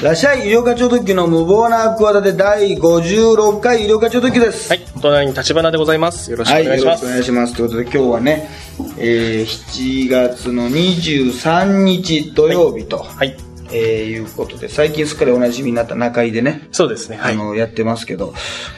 [0.00, 4.68] らっしゃい、医療課長特急の無謀な企て第56回医療課長特急です。
[4.68, 6.30] はい、お隣に立花でございます。
[6.30, 7.04] よろしくはい、お願いします。
[7.04, 7.56] よろしくお願いします。
[7.56, 8.48] ということで今日はね、
[8.96, 13.36] えー、7月の23日土曜日と、はい、
[13.72, 17.16] えー、いうことで、最近すっかりお馴染みになった中井でね、そうですね。
[17.16, 17.34] はい。
[17.34, 18.34] あの、やってますけど、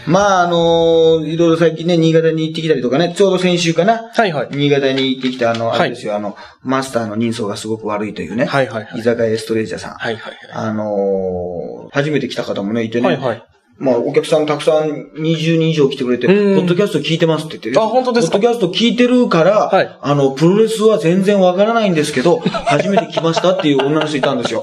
[0.07, 4.49] まあ、あのいろいろ最近ね、新潟に行ってきたりとかね、ちょうど先週かな、はいはい。
[4.53, 9.95] 新潟に行ってきた、あの、はいあれですよ、あの、マスターの人相がすごく悪いというね、はいはいはい居酒屋エストレージャーさん。
[9.95, 13.17] はいはいあのー初めて来た方もね、いてね、はい。
[13.17, 13.45] はいはい。
[13.81, 16.39] まあ、お客さんたくさん20人以上来てくれて、ポうん。
[16.59, 18.39] ッドキャスト聞いてますって言ってあ本当ですか？
[18.39, 19.99] ポッドキャスト聞いてるから、はい。
[20.03, 24.63] あの、プロレスは全然わからないんですけど、 初めて来ましたっていう女の人いたんですよ。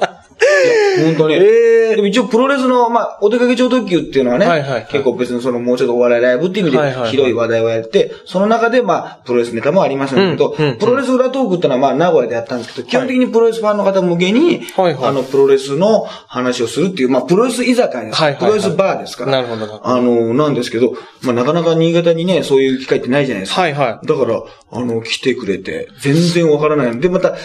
[1.04, 1.36] 本当に。
[1.36, 4.88] えでも一応プロレスの、まあ、お出かけ超特急っていうのはね、はいはいはい。
[4.92, 10.78] 結構別にそのもうちょっとお笑いライブっていう意味で広い話題をやって、その中でまあ、プロレスネタもありますんだけど、うんうんうん。
[10.78, 15.10] プロレス裏トークっていうのはまあ、名古屋でやったんですけど、基本的にプロレスファンの方向けに、はいはい。
[15.10, 18.16] あの、プロレスの話をするっていう、まあ、プロレス居酒屋です。
[18.22, 18.52] はいはいはい。
[18.52, 19.32] プロレスバーですから。
[19.32, 23.62] なるほどあの、なんですけど、まあ、なかなか新潟にね、そういう機会ってないじゃないですか。
[23.62, 27.00] はいはだから、あの、来てくれて、全然わからない。
[27.00, 27.36] で、また、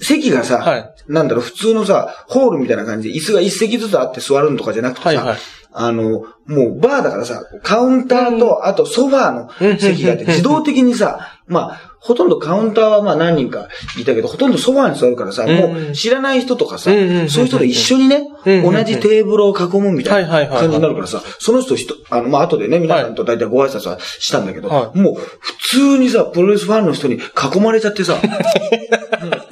[0.00, 0.94] 席がさ、はい。
[1.08, 5.38] なんだろう、普通のさ、ホールみたいな感じで、椅子が一席ずつあって座るのとかじゃなくてさ、はいはい。
[5.72, 15.50] あの、もうバーだからさ、カウンターと、あとソファーの席があって、自動的にさ、まあ、ほとんどカウンターはまあ何人かいたけど、ほとんどソファーに座るからさ、ん。
[15.50, 28.20] もう知らない人とかさ、そういう人と一緒にね、同じテーブルを囲むみたいな感じになるからさ、その人人、あの、まあ、後でね、皆さんと大体ご挨拶はしたんだけど、はもう、普通にさ、プロレスファンの人に囲まれちゃってさ、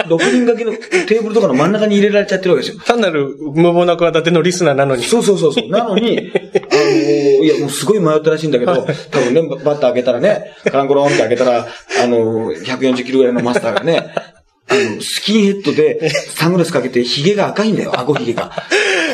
[0.07, 0.73] 6人掛けの
[1.07, 2.83] テーブルとかの真ん中に入れられちゃってるわけですよ。
[2.83, 2.87] い。
[2.87, 5.03] 単なる無謀な企てのリスナーなのに。
[5.03, 5.69] そうそうそうそう。
[5.69, 11.67] なのに、あのいや、もうすごい迷ったらしいんだけど、多分ね、バッター開けたらね、カランコロンって開けたら、
[12.03, 14.15] あの140キロぐらいのマスターがね、
[14.69, 18.51] あの、スキンヘッドで、サングラスかけて、髭が赤いんだよ、顎髭が。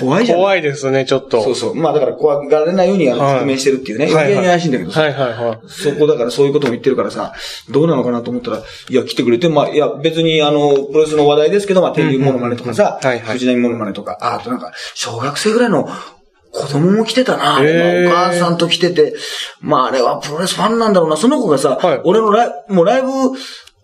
[0.01, 0.39] 怖いじゃん。
[0.39, 1.43] 怖いですね、ちょっと。
[1.43, 1.75] そうそう。
[1.75, 4.07] まあだから怖がられないようにあのはい覆面してるっていうね。
[4.07, 5.01] はい余計に怪しいんだけどさ。
[5.03, 7.35] はいはいはそこだからそういうことも言ってるからさ、
[7.71, 15.89] どうなのかなと思ったら、いや、来てくれて、まあ、いや、別にあの、プロレスの話題ですけど、まあ、天竜モノマネとかさ藤波モノマネとか、ああとなんか、小学生ぐらいの
[16.53, 17.61] 子供も来てたな。
[17.61, 19.15] お母さんと来てて、
[19.61, 21.17] まあ、あれはプロレスファンなんだろうな。
[21.17, 23.09] その子がさ、はい俺のライもうライブ、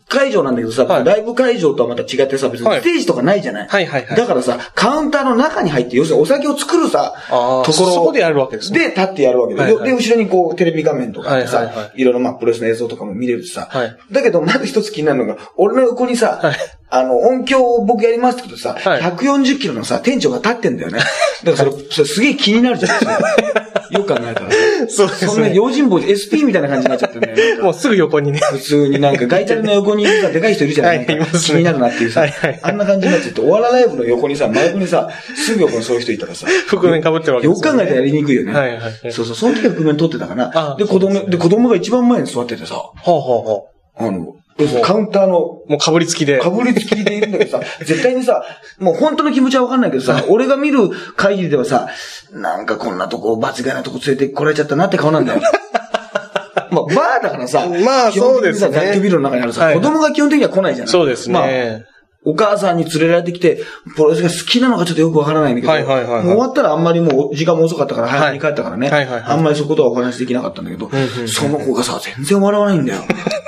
[0.09, 1.05] 会場なんだけどさ、はい。
[1.05, 2.81] ライブ会場とはまた違ってさ、別にはい。
[2.81, 4.17] ステージとかないじゃない、はいはいはい。
[4.17, 8.79] だからさ、カウンターの中に入って、要するにお酒を作るさ、あーところそこでやるわけですね。
[8.79, 9.91] で、立ってやるわけで、はいはい。
[9.91, 11.85] で、後ろにこう、テレビ画面とかあってさ、いはいはい。
[11.85, 13.97] はいろいろまあ、プロレスの映像とかも見れるしさ、はい。
[14.11, 16.57] だけど、まず一つ気になるのが、俺の横にさ、はい。
[16.91, 19.03] あの、音響を僕やりますってことでさ、はい。
[19.03, 21.01] 140キロのさ、店長が立ってんだよね。
[21.45, 23.58] だからそれ、それすげえ気になるじゃないですか。
[23.91, 24.57] よく考えたらさ。
[24.89, 27.35] そうですねそんな用心棒で SP みたいな感じになっちゃってね。
[27.59, 27.59] い。
[27.63, 28.41] もうすぐ横にね。
[28.53, 30.99] 普通になんか、ガイチャリの横にさ、でかい人いるじゃない？
[30.99, 38.53] はいなんかいますね気になるなっていうさ、はいはいあんな感じになっちゃって、お笑いライブの横にさ、真横にさ、すぐ横にそういう人いたらさ、覆面被ってるわけよく考えたらやりにくいよね。
[38.53, 40.77] はいはいはいそうそう、その時は覆面取ってたかなあ。
[40.79, 43.65] で、子供、で、子供が一番前に座っててさ、ほうほうほ
[43.97, 44.35] あの、
[44.83, 45.71] カウンターの、う。
[45.71, 46.39] もう被りつきで。
[46.39, 48.45] かぶりつきでいるんだけどさ、 絶対にさ、
[48.79, 51.89] もう本当の気持ちはわかんないけどさ、俺が見る限りではさ、
[52.33, 55.41] なんかこんなとこ、罰がないとこ連れてこられちゃったなって顔なんだよ。
[56.71, 61.87] まあ、バーだからさ、まあそうですね雑居ビルの中にあるさ、はい子供が基本的には来ないじゃないそうですまあね。
[62.29, 63.63] お母さんに連れられてきて、
[63.97, 73.01] プロレスが好きなのかちょっとよくわからないんだけど、はいはいはいはいもう終わったらあんまりもう時間も遅かったから早めに帰ったからね、はいはいはいはいあんまりそことはお話できなかったんだけど、んうんその子がさ、全然笑わないんだよ。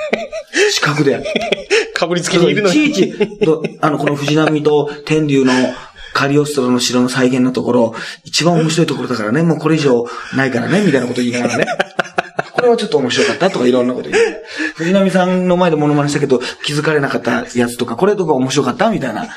[0.73, 1.23] 近くで。
[1.99, 2.85] 被りつきにいるのに。
[2.85, 5.53] いちいち、どあの、この藤波と天竜の
[6.13, 11.65] カリオストロの城の再現のところ、一番面白いところだからね、もうこれ以上ないからね、みたいなこと言いながらね。
[12.53, 14.43] これはちょっと面白かったとかいろんなこと言って。
[14.75, 19.27] 藤波さんの前でモノマネしたけど気づかれなかったやつとか、これとか面白かったみたいな。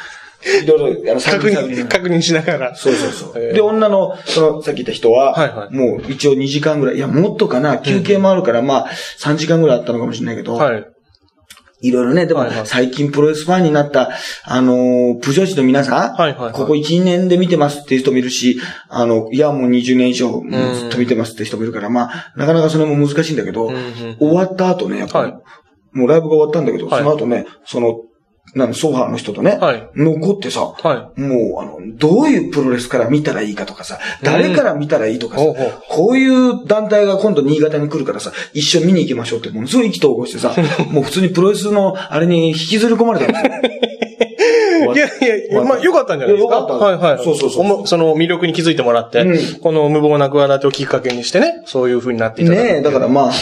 [0.63, 2.75] いろいろ、あの、確認、確認しながら。
[2.75, 3.33] そうそうそう。
[3.37, 8.91] えーで、女の、その、さっき言った人は、はいはいもう一応2時間ぐらい、いや、もっとかな、休憩もあるから、まあ、
[9.21, 10.87] 3時間ぐらいあったのかもしれないけど、はい。
[11.87, 12.67] いろいろね、でもはいはい。
[12.67, 14.11] 最近プロレスファンになった、
[14.45, 16.53] あのープジョーチの皆さん、はいはいはい。
[16.53, 18.59] ここ1、2年で見てますっていう人もいるし、
[18.89, 20.43] あの、いや、もう20年以上、
[20.75, 24.17] ずっと見てますって人もいるから、まあ、なかなかそれも難しいんだけど、んうん。
[24.19, 25.43] 終わった後ね、やっぱり、はい。
[25.93, 27.03] もうライブが終わったんだけど、はい。
[27.03, 28.01] その後ね、その、
[28.55, 40.55] なんソファーの人とね、はい残ってさ、はもう、あの、どういうプロレスから見たらいいかとかさ、誰から見たらいいとかさ、ほうほうこういう団体が今度新潟に来るからさ、一緒に見に行きましょうって、ものすごい意気投合してさ、
[40.91, 43.51] もう普通にプロレスのあれに引きずり込まれたんですよ。
[44.95, 46.57] いやいや、まあ、良かったんじゃないですか？
[46.57, 47.25] いや良かったはいはい。
[47.25, 52.63] そうそうそうその魅力に気づいてもらって、うんこの無謀な企てをきっかけにしてね、そういう風になっていただく。
[52.65, 53.33] ねえ、だからまあ、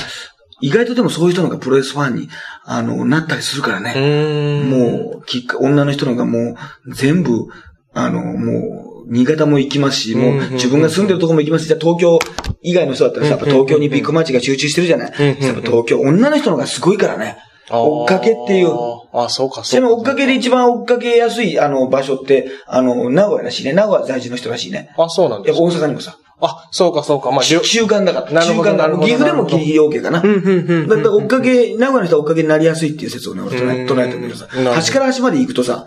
[0.63, 2.29] 意外とでもそういう人のがプロレスファンに、
[2.65, 3.93] あの、なったりするからうね。
[3.95, 4.71] ーん。
[4.71, 6.57] もう、きっか、女の人のがも
[6.87, 7.49] う、全部、
[7.93, 12.19] あの、もう、新潟も行きますし、もう自分が住んでるとこも行きますし、じゃあ東京
[12.63, 15.13] 以外の人だったらさ、やっぱ東京にビッグマッチが集中してるじゃない。
[15.43, 17.37] やっぱ東京、女の人の方がすごいからね。
[17.71, 18.71] 追っかけっていう。
[19.13, 19.87] あそうか、ちそうか。
[19.87, 23.73] なみに追っかけで一番追っかけやすい、あの、場所って、あの、名古屋らしいね。
[23.73, 24.95] 名古屋在住の人らしいね。
[24.97, 27.31] あ、そうなんですやっぱ大阪にもさ、あ、そうか、そうか。
[27.31, 28.31] まあ、中間だから。
[28.33, 30.21] なるほど中間だなるほど岐阜でもギリギリ OK かな。
[30.23, 30.89] うん、うん、うん。
[30.89, 35.87] だから追っかけ、名古屋の人は追っかけになりやすいっていう説をね、俺唱えてるけどさ、端から端まで行くとさ、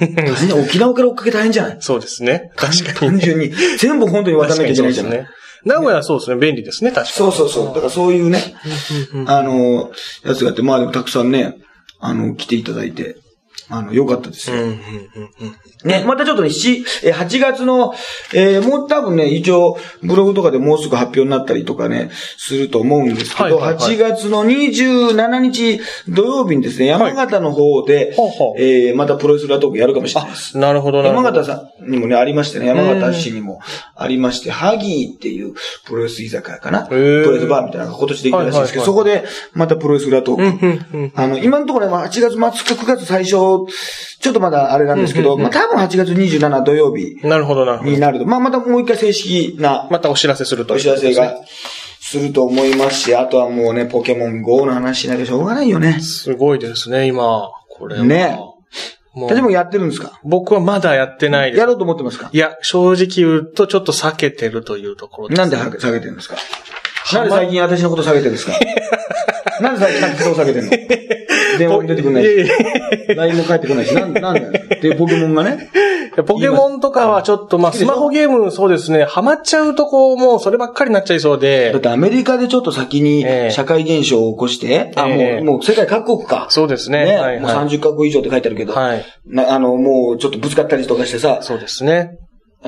[0.64, 1.76] 沖縄から追っかけ大変じゃない？
[1.80, 2.52] そうですね。
[2.56, 3.12] 確かに。
[3.12, 3.50] 単純に。
[3.78, 5.26] 全部本当に渡らなきゃいけないじゃない。
[5.64, 6.36] 名古屋はそうですね。
[6.40, 7.16] 便利ですね、確かに。
[7.16, 7.66] そうそうそう。
[7.66, 8.54] だからそういうね、
[9.26, 9.90] あの、
[10.24, 11.56] やつがあって、まあでもたくさんね、
[12.00, 13.16] あの、来ていただいて、
[13.70, 14.56] あの、よかったですよ。
[14.56, 14.78] うん、うん、うん、
[15.84, 15.88] うん。
[15.88, 17.94] ね、またちょっとね、7、えー8月の、
[18.34, 30.58] えーもう多分ね、一応、ブログとかでもうすぐ発表になったりとかね、すると思うんですけど、はいはいはい8月の27日土曜日にですね、山形の方で、ほうほうえーまたプロレスラートークやるかもしれないです。
[30.58, 31.08] なるほど、な。
[31.08, 33.60] 山形さんにもね、ありましてね、山形市にも
[33.94, 35.54] ありまして、ハギーっていう
[35.84, 36.86] プロレス居酒屋かな？
[36.86, 40.66] プーロレスバーみたいなのが今年できたらしいんですけど、はいそこでまたプロレス裏トーク。
[40.66, 41.12] うん、うん。
[41.14, 43.36] あの、今のところね、まあ8月末か9月最初、
[44.20, 47.90] ちょっとまだあれなんですけど、まあ多分8月27土曜日なるほど、なるほど。
[47.90, 50.74] になると、まあまたもう一回正式なまたお知らせすると。
[50.74, 51.36] お知らせが
[52.00, 56.00] すると思いますし、あとはもうね、ポケモン GO の話しなきゃしょうがないよね。
[56.00, 57.50] すごいですね、今。
[57.70, 58.04] これは。
[58.04, 58.38] ね
[59.14, 59.50] もう大丈夫？
[59.50, 60.20] やってるんですか？
[60.22, 61.66] 僕はまだやってないですや。
[61.66, 62.30] ろうと思ってますか？
[62.32, 65.38] いや、正直言うとちょっと避けてるというところです。
[65.40, 66.36] なんでは下げてるんですか？
[67.14, 68.52] なんで最近私のこと下げてるんですか？
[69.60, 70.70] なんで最近私のこと下げてんの？
[71.58, 72.28] 電話も出てくんないし、
[73.14, 74.52] LINE も返ってこないし、なんなんだよ。
[74.80, 75.68] で、ポケモンがね。
[76.18, 86.46] やポケモンとかはちょっと、まあ、スマホゲーム、そうですね、ハマっちゃうとこ、もうそればっかりになっちゃいそうだっで、てアメリカでちょっと先にええ社会現象を起こして、あ、ええもう、もう世界各国か。
[86.50, 87.04] そうですね。
[87.04, 87.66] ね、はい、もうはい。
[87.68, 89.04] 30カ国以上って書いてあるけど、はい。
[89.26, 92.10] なあの、もうちょっとぶつかったりとかしてさ、そうですね。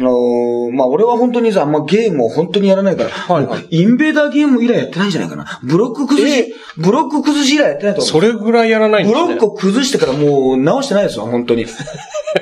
[0.00, 5.60] あのーまあ、俺は本当にさ、あんまゲームを本当にやらないから、はいはいインベーダーゲーム以来やってないんじゃないかな。
[5.62, 8.08] ブロック崩し、ブロック崩し以来やってないと思う。
[8.08, 9.22] それぐらいやらないんですね。
[9.24, 11.66] ブロックを崩してからもう直してないですよ、本当に。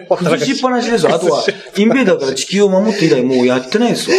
[0.09, 1.13] 崩しっぱなしですよ。
[1.15, 1.45] あとは、
[1.77, 4.17] インベーダーから地球を守って以来もうやってないですよ。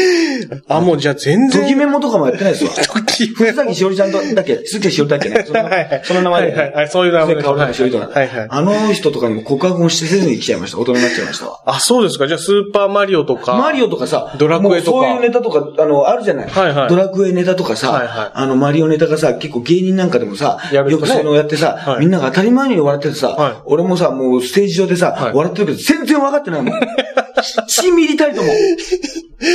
[0.68, 1.62] あ、もうじゃあ全然。
[1.62, 2.71] ドキメモとかもやってないですよ。
[2.95, 4.62] ドキメ藤崎しおりちゃんとだっけ？
[4.65, 5.44] 鈴木しおりだっけね？
[5.47, 6.51] そのはいはいその名前で。
[6.53, 8.09] はいはいはいそういう名前です鈴木かおりしおりとか。
[8.19, 10.80] はいはいあの人とかにも告白もしてせずに来ちゃいました。
[10.80, 11.59] 大人になっちゃいましたわ。
[11.65, 12.27] あ、そうですか。
[12.27, 13.56] じゃあスーパーマリオとか。
[13.56, 16.50] マリオとかさ、ドラクエとかもうそういうネタとか、あの、あるじゃない。
[16.50, 26.74] はいはいドラクエネタとかさ、はいはいあの、マリオネタがさ、結構芸人なんかでもさ、やる人ねよくそういうのをやってさ、はいみんなが当たり前に笑っててさ、はい俺もさ、もうステージ上でさ、はい笑ってるけど全然分かってないもん。
[26.76, 28.50] 1ミリたりとも。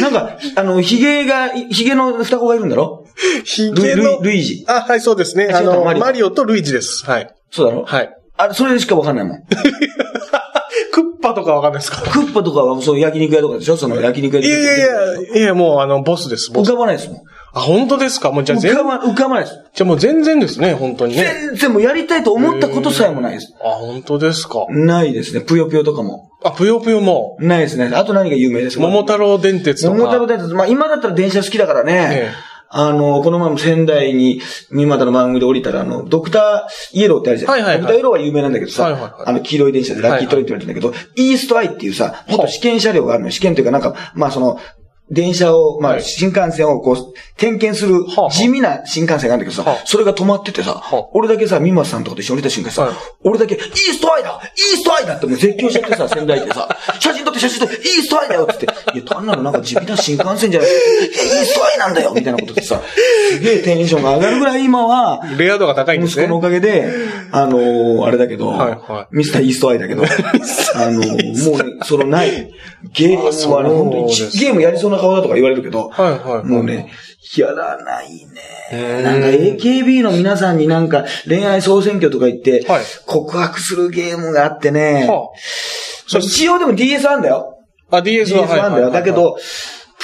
[0.00, 3.04] なんか、あの、ヒゲが、ヒゲの双子がいるんだろ？
[3.34, 4.02] ルイヒゲの。
[4.02, 4.64] ルイルイージ。
[4.66, 5.48] あ、はい、そうですね。
[5.52, 7.04] あの、マリオとルイージです。
[7.04, 7.34] はい。
[7.50, 7.84] そうだろ？
[7.84, 8.10] はい。
[8.36, 9.38] あれ、それしか分かんないもん。
[11.24, 12.02] クッパとかわかんないですか？
[12.02, 13.76] クッパとかは、そう、焼肉屋とかでしょ？
[13.78, 14.48] その焼肉屋で。
[14.48, 16.70] いやいやいや、いや、もうあの、ボスです、ボ浮ス。
[16.72, 17.22] かばないですもん。
[17.54, 18.30] あ、本当ですか？
[18.30, 19.56] もうじゃあ全浮かば、浮かばないです。
[19.74, 21.24] じゃあもう全然ですね、本当にね。
[21.24, 23.54] 全然もうやりたいと思ったことさえもないです。
[23.64, 24.66] あ、本当ですか？
[24.68, 25.40] ないですね。
[25.40, 26.30] ぷよぷよとかも。
[26.44, 27.38] あ、ぷよぷよも。
[27.40, 27.90] ないですね。
[27.94, 28.82] あと何が有名ですか？
[28.82, 29.94] 桃太郎電鉄とか。
[29.96, 30.52] 桃太郎電鉄。
[30.52, 32.08] まあ今だったら電車好きだからね。
[32.12, 37.50] ええあの、この前も仙台に、三股の番組で降りたら、あの、ドクターイエローってあるじゃん。
[37.52, 43.30] はいはいはいドクターイエローは有名なんだけどさ、はいはいはいあの、黄色い電車でラッキートレインって言われてんだけど、イーストアイっていうさ、もっと試験車両があるのよ。
[43.30, 44.58] 試験というかなんか、まあその、
[45.10, 46.02] 電車を、まあ、はい。
[46.02, 46.96] 新幹線をこう、
[47.36, 49.82] 点検する地味な新幹線があるんだけどさ、はあ。
[49.84, 51.08] それが止まっててさ、はあ。
[51.12, 52.94] 俺だけさ、三松さんとかと一緒に降りた瞬間さ、はい。
[53.22, 56.68] 俺だけ、イーストアイだイーストアイだってもう絶叫しちゃってさ、仙台でさ、
[57.00, 62.12] 写真撮って写真撮って、イーストアイだよって言って、いや、単なるなんか地味な新幹線じゃない、イーストアイなんだよ！
[62.14, 62.80] みたいなことでさ、
[63.30, 66.24] すげえテンションが上がるぐらい今は、レア度が高いんですね。
[66.24, 66.88] 息子のおかげで、
[67.30, 68.52] あのーあれだけど、
[69.10, 70.02] ミスターイーストアイだけど、
[70.74, 72.50] あのーもうね、そのない、
[72.92, 76.90] ゲームはゲームやりそうな顔だとか言われるけど、はいはいはいもうね、
[77.36, 79.02] やらないへね。
[79.02, 85.30] ーなんか AKB の皆さんになんか恋愛総選挙とか言ってはい、告白するゲームがあってね、は
[86.12, 87.58] まあ一応でも DS あんだよ。
[87.90, 88.90] あ、DS は DS あんだよ。
[88.90, 89.36] だけ、ど、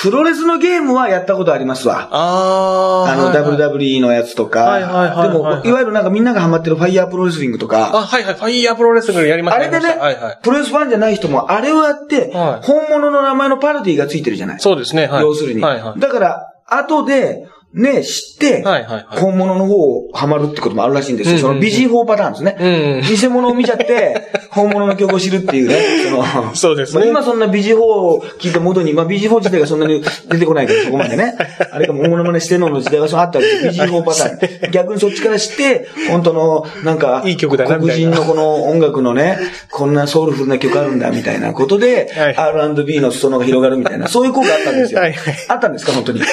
[0.01, 2.09] プロレスのゲームはやったことありますわ。
[2.11, 3.13] あー。
[3.13, 4.61] あの、はいはい WWE のやつとか。
[4.61, 7.91] はいはいはいはいでも、いわゆるなんかみんながハマってるファイヤープロレスリングとか。
[7.95, 8.35] あ、はいはい。
[8.35, 14.61] ファイヤープロレスリングやりましたあれでねはいはい。、プロレスファンじゃない人もあれをやってはい、本物の名前のパロディがついてるじゃない。
[14.61, 15.23] そうですね、はい。
[15.23, 15.61] 要するに。
[15.61, 16.01] はいはい。
[16.01, 19.07] だから、後で、ね、知って、はいはいはい。
[19.21, 21.37] 本物の方をハマるってこともあるらしいんですよ。
[21.37, 22.57] うんうんうんその美人法パターンですね。
[22.59, 23.17] うん。
[23.17, 25.77] 偽物を見ちゃって、 本物の曲を知るっていうね。
[26.05, 31.35] そのそうですねまあ今そんな美人法を聞いて元に、まあ美人法自体がそんなに出てこないけど、そこまでね。
[31.71, 33.65] あれかも、大物まねしてんのの時代はそうあったわけです。
[33.69, 34.71] 美人法パターン。
[34.73, 39.39] 逆にそっちから知って、本当の、なんか、いい曲だな黒人のこの音楽のね、
[39.71, 45.01] こんなソウルフルな曲あるんだ、みたいなことで、はい R&B の裾野が広がるみたいな、そういう効果あったんですよ。
[45.01, 46.21] はいはいあったんですか、本当に？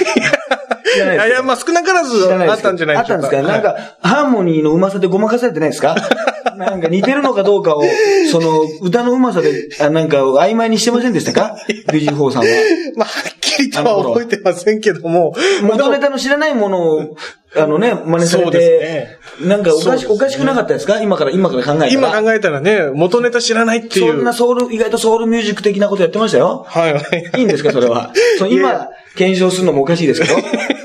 [0.47, 3.41] いですいや、まあ少なからずあったんじゃないあったんですか？
[3.41, 5.95] なんはいか、ハーモニーのうまさでごまかされてないですか？
[6.57, 7.83] なんか似てるのかどうかを、
[8.31, 11.55] その、歌のうまさで、あなんか曖昧にしてませんでしたか？
[11.93, 12.47] ビジーフォーさんは。
[12.97, 15.33] まあ、はっきりとは覚えてませんけども。
[15.61, 17.15] 元ネタの知らないものを、
[17.55, 19.07] あのね、真似されて、
[19.41, 20.99] なんかおかし,、ねおかしくなかったですか？
[20.99, 21.87] 今から、今から考えたら。
[21.91, 24.13] 今考えたらね、元ネタ知らないっていう。
[24.13, 26.65] そんなソウル、意外とソウルミュージック的なことやってましたよ。
[26.67, 27.31] はいはい。
[27.37, 28.11] いいんですか、それは。
[28.39, 30.76] そういや今、検証するのもおかしいですけど。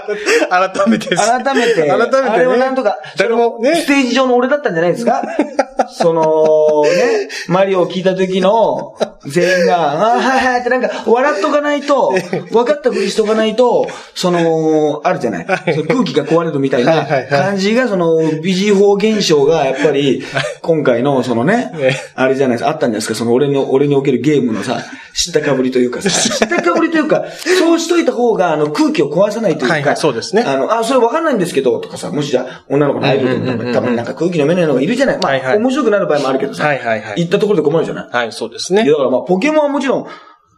[0.00, 1.14] 改めて。
[1.16, 2.28] 改めて、改めてね。
[2.28, 3.76] あれをなんとか、誰もね。
[3.76, 3.86] ス。
[3.86, 5.22] テージ上の俺だったんじゃないですか？
[5.92, 8.94] その、ね、マリオを聞いた時の、
[9.26, 12.12] 全員が、あはいはいってなんか、笑っとかないと、
[12.50, 15.44] 分かったふりしとかないと、その、あるじゃない？
[15.46, 20.24] 空気が壊れるみたいな感じが、その、ビジー法現象が、やっぱり、
[20.62, 24.78] 今回の、そのねね、あれじゃないですか、あったんじゃないですか、その俺の、俺におけるゲームのさ、
[25.14, 27.24] 知ったかぶりというかさ、 知ったかぶりというか、
[27.58, 35.18] そうしといた方が、あの、空気を壊さないというか、はいはいそうですねあの、あ、それわかんないんですけど、とかさ、もしじゃあ、女の子のアイドルとか、たまになんか空気読めないのがいるじゃない。
[35.18, 38.08] まあ、はいはい面白くなる場合もあるけどさ、はいはいはい行ったところで困るじゃない。
[38.10, 38.84] はい、そうですね。
[38.84, 40.06] だからまあ、ポケモンはもちろん、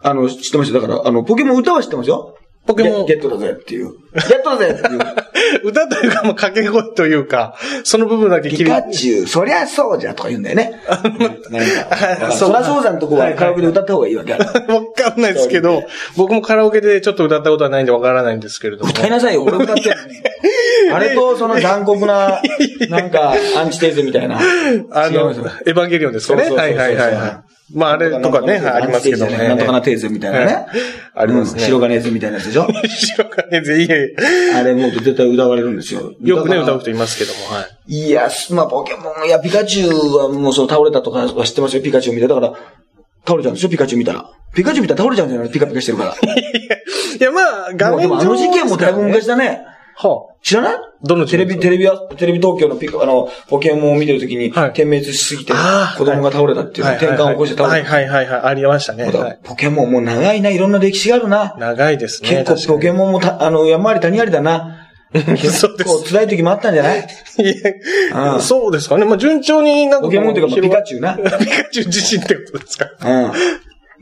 [0.03, 0.81] あの、知ってますよ。
[0.81, 2.37] だから、あの、ポケモン歌は知ってますよ。
[2.67, 3.93] ポケモンゲゲットだぜっていう。
[4.15, 5.01] ゲットだぜっていう。
[5.69, 7.55] 歌というか、もう掛け声というか、
[7.85, 10.81] その部分だけピカチュウ、そりゃそうじゃとか言うんだよね。
[12.33, 14.33] そりゃそうじゃんとこはカラオケで歌った方がいいわけ。
[14.33, 15.83] わかんないですけど、
[16.17, 18.91] 僕もカラオケでちょっと歌ったことはないんでわからないんですけれども。
[18.91, 20.15] 歌いなさいよ、俺歌ってんのに。
[20.93, 22.41] あれと、その残酷な、
[22.89, 24.39] なんか、アンチテーゼみたいな。
[24.91, 26.49] あの、エヴァンゲリオンですかね？
[26.51, 27.54] はいはいはい。
[27.73, 29.37] まああれとかね、はいありますけどね。
[29.49, 30.67] なんとかなテーゼみたいなねはい。
[31.15, 32.67] ありますねうん白金図みたいなやつでしょ？
[33.17, 34.15] 白金ぜいえ。
[34.55, 36.13] あれもう絶対歌われるんですよ。
[36.21, 37.95] よくね、歌う人いますけども、はい。
[37.95, 42.29] いや、まあ、ポケモン、いや、ピカチュウはもうそう倒れたとかは知ってますよ、ピカチュウ見て。
[42.29, 42.53] だから、
[43.27, 44.29] 倒れちゃうんですよ、ピカチュウ見たら。
[44.55, 46.11] ピカチュウ見たら倒れちゃうんじゃないピカピカしてるから。
[46.21, 49.63] いや、まあ、画面上でもあの事件もだいぶ昔だね。
[49.97, 50.77] は知らない？
[51.03, 55.53] どのテレビ、テレビは、テレビ東京のピカ、あの、ポケモンを見てるときに、はい点滅しすぎて
[55.99, 57.91] 子供が倒れたっていう、はい転換を起こして倒れた。
[57.91, 59.11] はいはいはいはい、ありましたね。
[59.43, 61.57] ポケモンもう長いな、いろんな歴史があるな。
[61.59, 62.45] 長いですね。
[62.45, 64.81] 結構ポケモンもた、あの、山あり谷ありだな。
[65.15, 67.07] 結構辛い時もあったんじゃない？
[68.35, 69.05] うんそうですかね。
[69.05, 70.07] まあ、順調になんか。
[70.07, 71.15] ポケモンっていうかまあピカチュウな。
[71.39, 72.87] ピカチュウ自身ってことですか？
[73.05, 73.33] うん。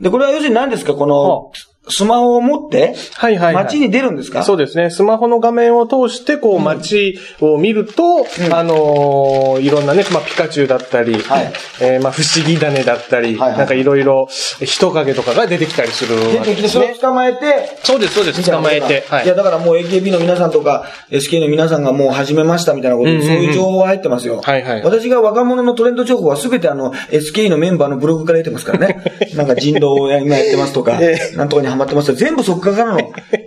[0.03, 0.93] で、これは要するに何ですか？
[0.95, 1.51] この、
[1.89, 3.63] スマホを持って、はいはい、はい。
[3.65, 4.43] 街に出るんですか？
[4.43, 4.89] そうですね。
[4.89, 14.27] スマホの画面を通して、こう、街を見ると、あのーいろんなね、まあ、ピカチュウだったり、はいえーまあ、不思議種だったり、はいはいなんかいろいろ、
[14.61, 17.01] 人影とかが出てきたりする出わけてきてそれをですね。
[17.07, 18.49] 捕まえて、そうです、そうです。
[18.49, 19.05] 捕まえて。
[19.09, 19.35] はいいや、。
[19.35, 24.41] だからもう AKB の皆さんとか、SK の皆さんがもう始めましたみたいなこと、うんうんうんそういう情報が入ってますよ。
[24.43, 29.03] はいはい私が若者のトレンド情報はすべてあの、SK のメンバーのブログから得てますからね。
[29.35, 32.99] なんか人狼を今やってますとかえ、なんとかにハマってます全部そこからの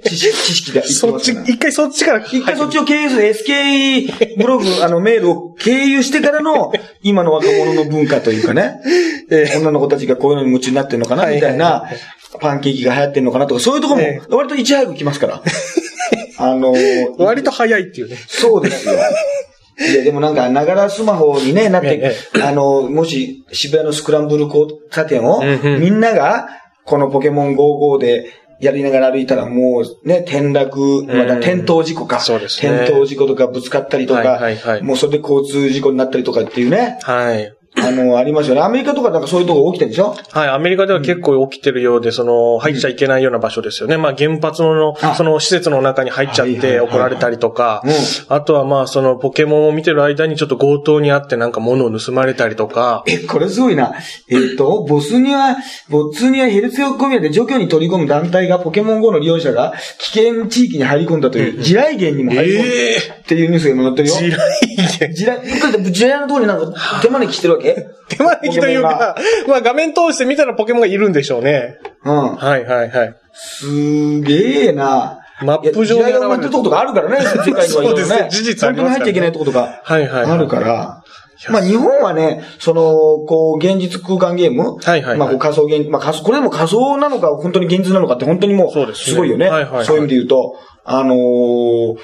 [0.05, 1.33] 知識 知識そっち。
[1.33, 2.25] 一回そっちから。
[2.25, 8.81] 一回そっちを経由する SK ブログ、 あの、メールを経由してからの、今の若者の文化というかね、
[9.31, 11.85] ええ女の子たちがこういうのに夢中になってるのかな、みたいはいな、
[12.41, 15.43] パンケーキが流行ってるのかなとか、そういうとこも、割といち早く来ますから。
[16.39, 16.75] あの、
[17.19, 18.17] 割と早いっていうね。
[18.27, 18.95] そうですよ。
[19.79, 26.49] いや、でもなんか、ながらスマホにね、なってえ、あの、もし、渋谷のスクランブル交差点をみんなが、
[26.87, 27.99] このポケモン GO!GO!
[27.99, 32.21] で、やりながら歩いたらもうね、転落、また転倒事故か。
[32.21, 37.56] そうですね転倒事故とかぶつかったりとか、はいはいはいもうそれで交通事故になったりとかっていうね、はい。
[37.79, 38.63] あの、ありますよね。
[38.63, 40.17] アメリカとかなんかそういうとこ起きてるでしょ？
[40.33, 43.97] はい、アメリカでは結構起きてるようで、その、入っちゃいけないような場所ですよね。
[43.97, 47.83] まあ、原発のあ、その施設の中に入っちゃって怒られたりとか。
[47.85, 47.93] うん、
[48.35, 53.95] あとはまあ、その、ポケモンを見てる間にちょっと強盗にあってなんか物を盗まれたりとか、え、これすごいな。
[54.29, 55.57] えっ、と、ボスニア、
[55.91, 64.15] ボツニアヘルツェコミアで除去に取り込む団体がポケモン GO の利用者が危険地域に入り込んだという、地雷原にも入り込んだえっていうニュースが今載ってるよ。
[64.15, 65.15] 地雷原。
[65.15, 67.66] 地雷、だって地雷の通りなんか手招きしてるわけ
[68.09, 69.17] 手招きというか、
[69.49, 71.79] まあ画面通して見たらポケモンがいるんでしょうね。
[72.05, 72.37] うん。
[72.37, 73.15] はいはいはい。
[73.35, 75.21] すげえな。
[75.43, 77.75] マップ上に現れるいや地雷が埋まってるとことかあるからね、 世界にはいろいろね。
[77.75, 81.03] そうですね事実ありますからね本当に入っちゃいけないとことかはいはいはいあるから。
[81.51, 82.83] まあ日本はね、その、
[83.27, 84.79] こう、現実空間ゲーム？
[84.83, 89.51] はいはいはいまあこう仮想現、まあ仮想、これでも仮想なのか、本当に現実なのかって本当にもう、そうですごいよね。
[89.51, 90.55] はいはいはいそういう意味で言うと、
[90.87, 91.97] あのー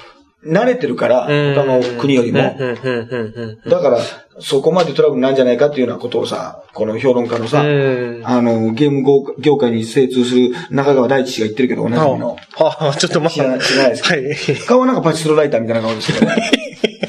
[0.45, 2.39] 慣れてるから、他の国よりも。
[2.39, 3.99] だから、
[4.39, 8.21] そこまでトラブルなんじゃないかっていうようなことをさ、この評論家のさ、うん。
[8.23, 9.03] あの、ゲーム
[9.39, 12.37] 業界に精通する中川大地氏が言ってるけど、同じの。
[12.53, 13.29] はあ、ちょっとまあ。
[13.29, 14.61] 知らない知らないですけはい。
[14.65, 16.51] 顔はなんかパチスロライターみたいな顔ですけどね。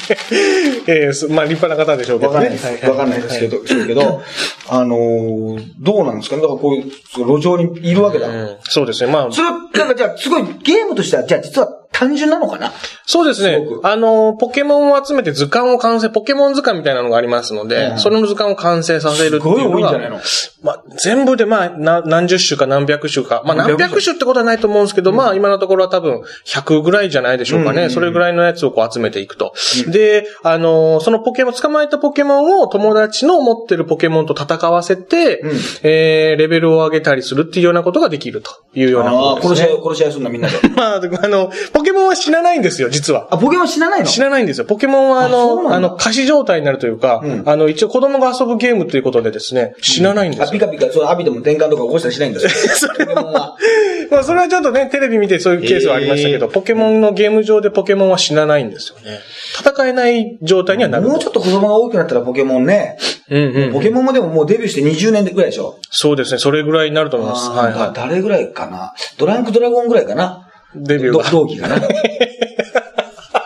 [0.86, 2.38] ええそまあ立派な方でしょうけどね。
[2.38, 2.90] わかんないです。
[2.90, 4.22] わかんないですけど、そうけど、
[4.68, 6.42] あのーどうなんですかね？
[6.42, 6.84] だからこういう、
[7.16, 8.28] 路上にいるわけだ。
[8.28, 9.12] うんそうですね。
[9.12, 12.72] まあ、それは、なんかじゃあ、すごいゲームとしては、じゃあ実は単純なのかな？
[13.06, 20.20] そうですねすあの、ポケモンを集めて図鑑を完成、ポケモン図鑑みたいなのがありますので、うんその図鑑を完成させるっていうすごい多のがいんじゃないの、
[20.62, 23.42] まあ、全部でまあ、な何十種か何百種か。
[23.46, 27.70] まあ、何何百種ってことはないと思うんですけど、まあ、今のところは多分100ぐらいじゃないでしょうかね。
[27.70, 29.54] うんうんうんそれぐらいのやつをこう集めていくと。
[29.88, 35.50] で、あの、そのポケモン、捕まえたポケモンを友達の持ってるポケモンと戦わせて、うん
[35.82, 39.68] えー、レベルを上げたりするっていうようなことができるというようなああ、ことですね。
[39.68, 40.54] 殺し合い、殺し合いするんだ、みんなで。
[40.74, 43.28] まあ、あの、ポケモンは死なないんですよ、実は。
[43.30, 44.06] あ、ポケモン知らないの？
[44.06, 44.64] 知らないんですよ。
[44.66, 50.60] ポケモンはああそうなんの、だあの、仮死状態になるというか、うんあの、一応子供が遊ぶゲームということでですね、死なないんであ、すよ。
[50.60, 52.90] ピカピカ、そのアビでも転換とか起こしたりしないんですよ。
[52.90, 53.56] ポケモンは。
[54.10, 59.18] まあ、それはちょっとね、テレビ見てそういうケースはありましたけど、えポケモンのゲーム上でポケモンは死なないんですよね。
[59.58, 61.10] 戦えない状態にはなると。
[61.10, 62.98] もうちょっと子供が大きくなったらポケモンね。
[63.30, 63.72] うんうん。
[63.72, 65.78] ポケモンもでももうデビューして20年ぐらいでしょ？
[65.90, 67.48] そうですね、それぐらいになると思います。
[67.50, 68.92] はいあーは誰ぐらいかな？
[69.16, 70.40] ドランクドラゴンぐらいかな？
[70.40, 70.43] ど
[70.74, 71.80] デビューが同期かな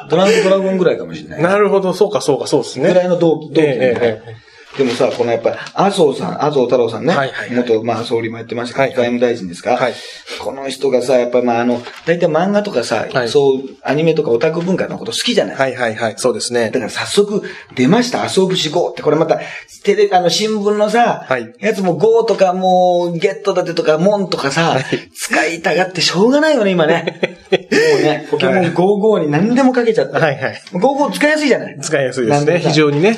[0.08, 1.40] ドランクドラゴンぐらいかもしれない。
[1.40, 1.42] い。
[1.42, 2.88] なるほど、そうか、そうか、そうですね。
[2.88, 4.47] ぐらいの同期、同期えええええ
[4.78, 7.12] でもさ、このやっぱり、麻生さん、麻生太郎さんね。
[7.14, 9.94] はいはいはい元、まあ、総理もやってましたけど、はいはい外務大臣ですか、はい
[10.40, 16.78] この人がさ、やっぱりまあ、あの、大体漫画とかさ、はいそう、アニメとかオタク文化のこと好きじゃない、はいはいはい、そうですねだ。
[16.78, 17.42] から早速
[17.75, 19.40] 出ました、遊ぶし GO って、これまた、
[19.82, 24.76] テレあの、新聞のさ、はいやつも GO とかもう、ゲットだてとか、モンとかさ、
[25.16, 27.37] 使いたがってしょうがないよね、今ね。
[27.50, 30.12] もうね、ポケモン GO!GO に何でもかけちゃって。
[30.12, 30.62] はいはい。
[30.73, 31.78] GO!GO 使いやすいじゃない？
[31.80, 33.16] 使いやすいですね、非常にね。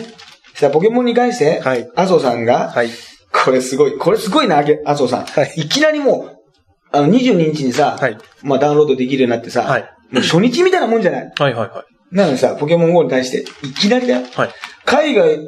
[0.55, 2.91] さあ、ポケモンに関して、はい麻生さんが、はい。
[3.33, 5.25] これすごい、これすごいな、麻生さん。
[5.25, 6.37] はいいきなりもう、
[6.93, 11.33] あの、22日にさ、はいまあダウンロードできるようになってさ、はいもう初日みたいなもんじゃない？
[11.39, 14.27] はいはいはなのにさ、ポケモン GO に対して、いきなりだよ。
[14.27, 14.31] い。
[14.35, 14.51] はい。
[14.85, 15.39] 海外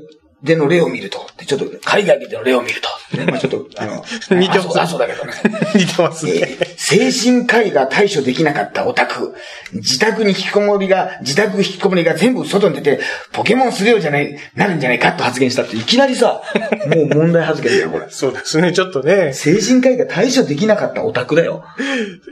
[0.42, 1.26] での例を見ると。
[1.46, 3.16] ちょっと、海外での例を見ると。
[3.16, 4.04] ね、まあちょっと、あの、
[4.38, 5.32] 似てます麻生麻生だけどね。
[5.74, 6.32] 似てますね。
[6.34, 9.34] えー精神科医が対処できなかったオタク。
[9.72, 13.00] 自宅に引きこもりが、自宅引きこもりが全部外に出て、
[13.32, 16.42] ポケモンするようじゃない、なるんじゃないかと発言したって、いきなりさ、
[16.92, 18.06] もう問題発言だよ、これ。
[18.10, 19.32] そうですね、ちょっとね。
[19.32, 21.64] 精神科医が対処できなかったオタクだよ。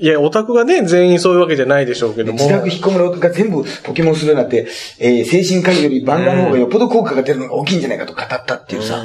[0.01, 2.39] いや、オタクがね、全員そういうわけじゃないでしょうけども。
[2.39, 4.67] 自宅引きこもりが全部ポケモンするなんて、
[4.99, 9.03] えー精神科医より漫画の方がよっぽど効果が出るのが大きいんじゃないかと語ったっていうさ。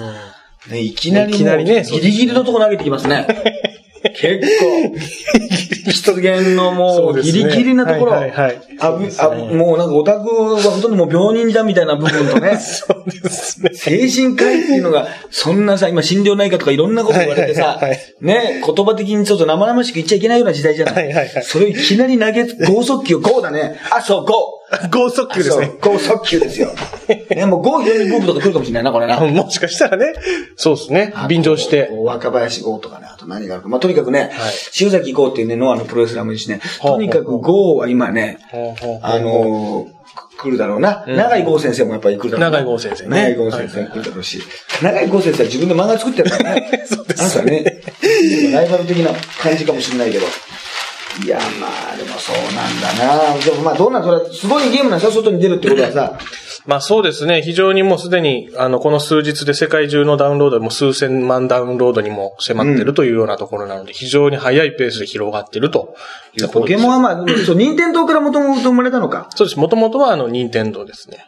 [0.70, 3.28] ね、いきなりいきなりねギリギリのとこ投げてきますね。
[4.18, 13.72] 結構、出現のもそうギリギリなところ、はいはいはいあぶあもうなんかオタクはほとんどもう病人だみたいな部分とね、そうですね。
[13.74, 17.80] 精神科医っていうのが、そんなさ、今心療内科とかいろんなこと言われてさ
[18.22, 20.96] ね、言葉的にちょっと生々しく言っちゃいけないような時代じゃない。
[20.96, 23.80] はいはいはいそれをいきなり投げ、剛速球、ゴーだね。
[23.92, 24.56] あ、そう、ゴー。
[24.90, 25.74] 剛速球ですね。
[25.82, 26.70] 剛速球ですよ。
[27.30, 29.20] ね、もうゴー非常にブームとか来るかもしれないな、これな。
[29.20, 30.14] もしかしたらね、
[30.56, 31.14] そうですね。
[31.30, 31.86] 便乗して。
[31.86, 33.70] こう若林剛とかね、あと何があるか。
[33.70, 38.40] まあ、とにかくね、はい塩崎剛っていうね、ノアのプロレスラーもいるしね、とにかく剛は今ね、
[39.02, 39.96] あのー
[40.38, 41.06] 来るだろうな。
[41.08, 42.58] 長井剛先生もやっぱり来るだろうな。
[42.60, 44.42] 長井剛先生ね長井剛先生来るだろうし。
[44.82, 46.84] 長井剛先生は自分で漫画作ってるからね。
[46.86, 47.82] そうですあなたね、
[48.52, 50.26] ライバル的な感じかもしれないけど。
[51.24, 53.40] いや、まあ、でもそうなんだな。
[53.40, 56.20] でもまあ、どうなんそれ、すごいゲームなんですよ、外に出るってことはさ。
[56.66, 57.42] まあそうですね。
[57.44, 66.54] 非常にもうすでに、あの、この数日で世界中のダウンロードも数千万ダウンロードにも迫ってるというようなところなので、非常に速いペースで広がってるということです。
[66.54, 69.30] ポケモンはまあ、そう、任天堂からもともと生まれたのか？
[69.36, 69.60] そうです。
[69.60, 71.26] もともとはあの、任天堂ですね。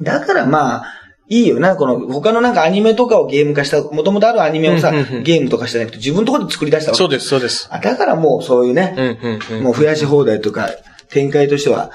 [0.00, 0.84] だからまあ、
[1.28, 7.68] いいよな、この、他のなんかアニメとかをゲーム化した、もともとあるアニメをさ、うんうんうんゲームとかしてなくて自分のところで作り出したわけそうです、そうです。
[7.70, 9.62] あだからもうそういうね、うん、うん、うん。
[9.62, 10.68] もう増やし放題とか、
[11.10, 11.92] 展開としては、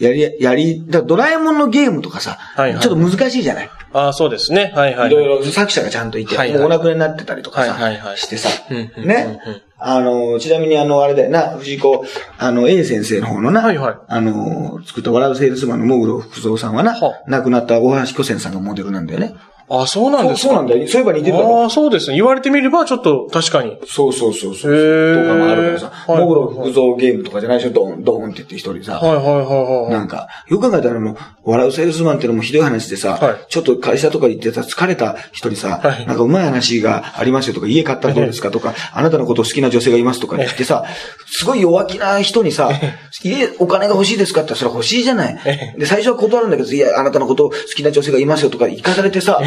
[0.00, 3.70] やり、やり、だドラえもんのゲームとかさ、はいはいちょっと難しいじゃない？
[3.92, 4.72] ああ、そうですね。
[4.74, 5.10] はい、はい。
[5.10, 8.48] いろいろ作者がちゃんといて、はいはいもうお亡くなりになってたりとかさ、はいはいはいしてさ、
[8.96, 9.40] ね。
[9.78, 12.04] あの、ちなみにあの、あれだよな、藤子、
[12.38, 19.34] あの、A 先生の方のな、はいはいあの、作った笑うセールスマンのモグロ福蔵さんはなは、亡くなった大橋巨泉さんがモデルなんだよね。
[19.70, 20.48] あ、そうなんですか？
[20.48, 20.88] そうそうなんだよ。
[20.88, 21.62] そういえば似てるだろ。
[21.62, 22.16] ああ、そうですね。
[22.16, 23.78] 言われてみれば、ちょっと確かに。
[23.86, 24.72] そうそうそうそう。
[24.74, 25.90] へーとかもあるからさ。
[25.90, 28.98] はいモグロ福蔵ゲームとかじゃないでしょ、ドーン、ドーンって言って一人さ。
[28.98, 29.44] はいはいはい
[29.84, 29.92] はい。
[29.92, 40.84] なんか、よく考えたらもう、笑うセールスマンってのもひどい話でさ、はいちょっと会社とか行ってさ、疲れた人にさ、はいなんかうまい話がありますよとか、家買ったらどうですかとか、 あなたのことを好きな女性がいますとか言ってさ、
[41.30, 42.70] すごい弱気な人にさ、
[43.22, 45.38] 家、お金が欲しいですかってそれは欲しいじゃない。
[45.78, 49.40] で、最初は断るんだけど、いや、あなたのことを好きな女性がいますよとか、行かされてさ、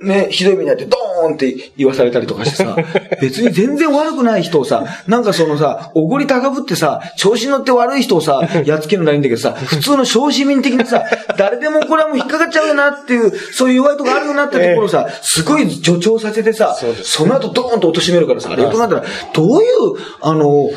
[0.00, 2.76] ね、ひどい目になってドーンって言わされたりとかしてさ、
[3.20, 11.04] 別に全然悪くない人をさ、なんかそのさ、おごり高ぶってさ、調子に乗って悪い人をさ、やっつけるのはいいんだけどさ、普通の小市民的なさ、
[11.36, 19.68] 誰でもこれはもう引っかかっちゃうよなっていう、そういう弱いとこあるよなってところをさ、すごい助長させてさ、その後ドーンと貶めるからさ、あれよく考えたら、どういう、
[20.20, 20.70] あの、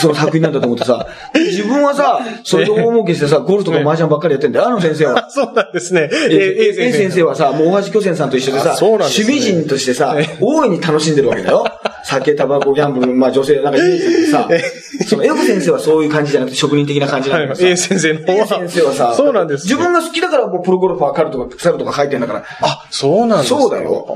[0.00, 5.28] その作品なんだと思ってさ、自分はさ、それで大儲けしてさ、ゴルフとか麻雀ばっかりやってんだよ、あの先生は。
[5.30, 6.08] そうなんですね。
[6.30, 11.64] え、え、先生はさ、もう大橋巨泉さんと一緒でさ、あそうなんですね趣味人としてさ、大いに楽しんでるわけだよ。
[12.04, 17.66] 酒、タバコ、ギャンブル、まあ女性なんかイメージだけどさ、その、エフ先生はそういう感じじゃなくて職人的な感じなんだけどさ。
[17.66, 18.46] A 先生の方 A は。
[18.46, 19.74] 先生はさ、そうなんですね。
[19.74, 22.44] 自分が好きだからもうプロゴルファー、カルとか、サルとか書いてんだから。
[22.62, 24.06] あ、そうなんですかそうだよ。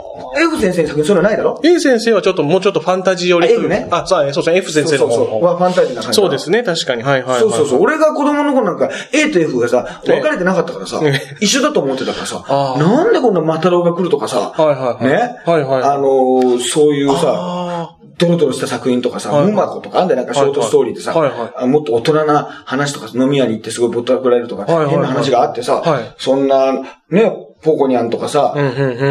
[0.00, 0.05] うん。
[0.36, 3.88] F 先生の作品そういうのないだろ？A 先生はちょっと、もうちょっとファンタジー寄り F ね。
[3.90, 4.58] あ、そうね、そうですね。
[4.58, 5.14] F 先生の方。
[5.14, 5.44] そうそうそう。
[5.44, 6.16] はファンタジーな感じ。
[6.16, 7.02] そうですね、確かに。
[7.02, 7.40] はいはいはい。
[7.40, 7.82] そうそうそう。
[7.82, 10.14] 俺が子供の頃なんか A と F がさ、ええ。
[10.14, 12.44] 分かれてなかったからさえ、一緒だと思ってたからさ、
[12.78, 15.04] なんでこんなマタロウが来るとかさ、はいはいはい。
[15.04, 15.42] ね？
[15.44, 15.82] はいはい。
[15.82, 26.14] あのー、そういうさ、あドロドロした作品とかさ、ムマコとかあんだよ、なんかショートストーリーでさ、はいはいあもっと大人な話とか、飲み屋に行ってすごいぼったくられるとか、変な話があってさ、はい。
[26.16, 26.72] そんな、
[27.10, 28.54] ね、ポコニャンとかさ、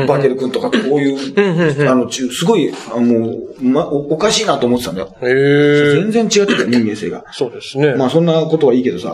[0.08, 3.30] バケル君とか、こういう、あの、すごい、あも
[3.60, 5.16] う、ま、おおかしいなと思ってたんだよ。
[5.22, 7.26] 全然違ってたよ、人間性が。
[7.32, 7.96] そうですね。
[7.96, 9.14] まあそんなことはいいけどさ。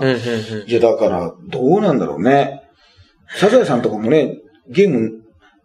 [0.67, 2.61] いやだから、どうなんだろうね。
[3.35, 4.37] サザエさんとかもね、
[4.69, 5.20] ゲーム、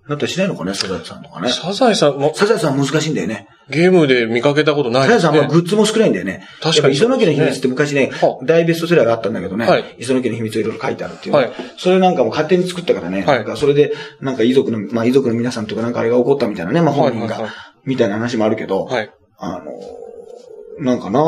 [0.08, 1.50] なったりしないのかね、サザエさんとかね。
[1.50, 3.48] サザエさんも、サザエさん難しいんだよね。
[3.68, 5.14] ゲームで見かけたことないね。
[5.14, 6.46] サザエさんはグッズも少ないんだよね。
[6.62, 17.52] 確かに磯野家の秘密って昔ねは、大ベストセラーがあったんだけどね、はい磯野家の秘密をいろいろ書いてあるっていうね、はいそれなんかも勝手に作ったからね、はいなんかそれで、なんか遺族の、まあ遺族の皆さんとかなんかあれが起こったみたいなね、まあ本人が、はいはいはい
[17.86, 19.10] みたいな話もあるけど、はい。
[19.38, 19.72] あの、
[20.80, 21.22] なんかな、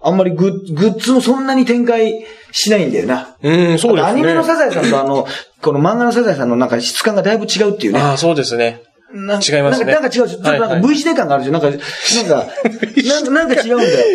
[0.00, 3.36] あんまりグッグッズもそんなに展開しないんだよな。
[3.42, 4.10] うん、そうですね。
[4.10, 5.26] アニメのサザエさんとあの、
[5.60, 8.00] この漫画のサザエさんのなんか質感がだいぶ違うっていうね。
[8.00, 8.82] ああ、そうですね。
[9.10, 10.10] なん違いますねなんか違う。
[10.10, 11.54] ちょっとなんか V 字ネ感があるじゃん。
[11.54, 14.06] なんか、なんか、なんか、 違うんだよ。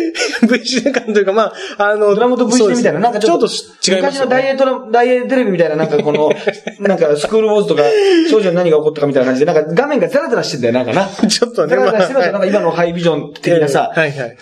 [0.48, 6.30] V 字感というか、まあ、あの、ドラマと V 字ネみたいな、なんかちょっと、違います昔のダイエートラ、ダイエーテレビみたいな、なんかこの、
[6.78, 7.82] なんかスクールウォーズとか、
[8.30, 11.28] 少女に何が起こったかみたいな感じで、なんか画面がザラザラしてんだよ、なんかな。
[11.28, 13.92] ちょっとね、ザラザラしてるなんか今のハイビジョン的なさ、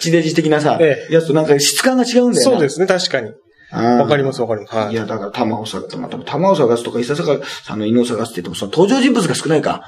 [0.01, 2.41] 地デジ的なさ、ええやつとなんか質感が違うんだよな。
[2.43, 3.31] そうですね、確かに。
[3.73, 4.77] わわかりますわかります。
[4.77, 9.83] はいいや、だから、玉を探す、また、玉を探すとか、伊佐坂さんの犬を探すって言っても、その登場人物が少ないか。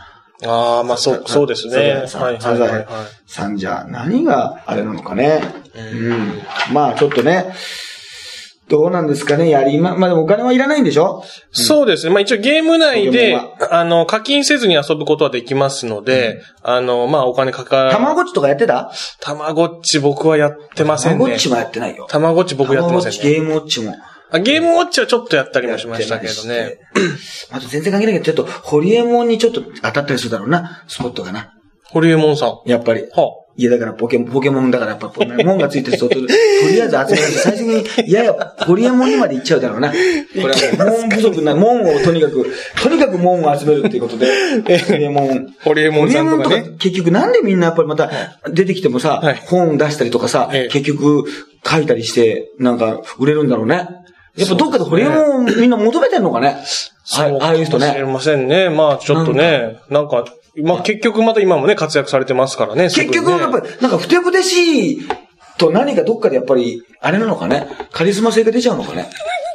[0.45, 2.05] ああ、まあそう、そうですね。
[2.07, 2.87] サはいザエさんはいはいはい。
[3.27, 5.43] さんじゃ、何があれなのかね。
[5.77, 6.43] うん。
[6.73, 7.55] まあ、ちょっとね、
[8.69, 11.23] どうなんですかね、やりま、まあでもお金はいらないんでしょ？
[11.53, 12.13] そうですね。
[12.13, 13.39] まあ一応ゲーム内ポで
[13.71, 18.91] あの、課金せずに遊ぶことはできますので、あの、まあお金かかたまごっちとかやってた？
[19.21, 21.39] たまごっち僕はやってませんねたまごっ。
[21.39, 22.07] ちもやってないよ。
[22.09, 23.19] たまごっち僕やってませんね。
[23.19, 23.95] ゲームウォッチも。
[24.31, 26.79] あゲームウォッチはちょっとやったりもしましたけどね。
[27.53, 31.53] あと全然関係ないけど、ちょっと、ホリエモンにちょっと当たったりするだろうな、スポットがな。
[31.91, 32.49] ホリエモンさん。
[32.49, 33.05] はやっぱり。
[33.15, 33.44] あ。
[33.57, 39.91] いや、だからポケモン、ポケモンだからやっぱ、ポ門がついてる人と、 とりあえず集められて、最終的に、いやや、ホリエモンにまで行っちゃうだろうな。
[39.91, 39.95] こ
[40.35, 44.27] れはもう、門不足な、門をとにかく、とにかく門を集めるっていうことで、
[44.79, 45.47] ホリエモン。
[45.63, 46.77] ホリエモンホリエモンとかさんとかね。
[46.79, 48.11] 結局なんでみんなやっぱりまた
[48.51, 51.25] 出てきてもさ、はい本出したりとかさ、ええ結局
[51.65, 53.87] 書いたりして、なんか売れるんだろうね。
[54.37, 56.57] やっぱどっかでホリエモンみんな求めてんのかね
[57.17, 58.13] あああいう人かもしれね。
[58.13, 58.69] ませんね。
[58.69, 60.25] まあちょっとね、なんか、
[60.63, 62.85] まあ結局また今もね、活躍されてますからね。
[62.85, 63.11] 結ね。
[63.11, 65.09] 局やっぱり、なんかふてぶてしい
[65.59, 67.67] と何かどっかでやっぱり、あれなのかね。
[67.93, 69.11] カリスマ性が出ちゃうのかね。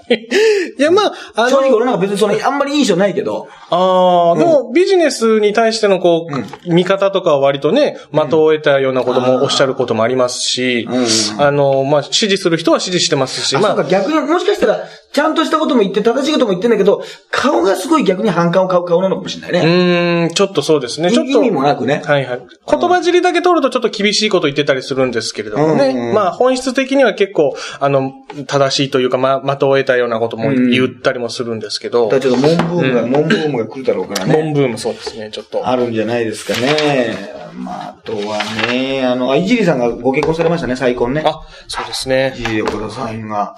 [0.80, 13.84] いや、まあ、あの、正直俺なんか別にその、あんまり印象ないけど、ああ、でもビジネスに対してのこう、見方とかは割とね、的を得たようなこともおっしゃることもありますし、うんあの、まあ、支持する人は支持してますし、あ、まあ。
[13.84, 14.80] 逆に、もしかしたら、
[15.12, 20.28] ちゃんとしたことも言って、正しいことも言ってんだけど、顔がすごい逆に反感を買う顔なのかもしれないうね。
[20.28, 21.12] ーん、ちょっとそうですね。
[21.12, 21.32] ちょっと。
[21.32, 22.02] 意味もなくね。
[22.06, 22.42] はいはい。
[22.70, 25.88] 言葉尻だけ取るとちょっと厳しいこと言ってたりするんですけれどもね。
[25.88, 28.14] うんうんまあ本質的には結構、あの、
[28.48, 34.34] 正しいというか、まあ、的を得たようなことも言ったりもするんですけど、だからちょっと、モンブームが、モンブームが来るだろうからね。
[34.34, 35.68] モンブームそうですね、ちょっと。
[35.68, 37.40] あるんじゃないですかね。
[37.56, 38.40] まあ、あとは
[38.72, 41.24] ね、あの、あ、いじりさんがご結婚されましたね、再婚ね。
[41.26, 42.38] あ、そうですねい。
[42.38, 43.56] じり岡田さんが。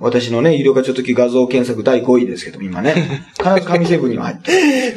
[0.00, 3.24] 私のね、有料化ちょっとき画像検索第5位ですけど、今ね。
[3.42, 4.94] 必ず神セブンには入ってる。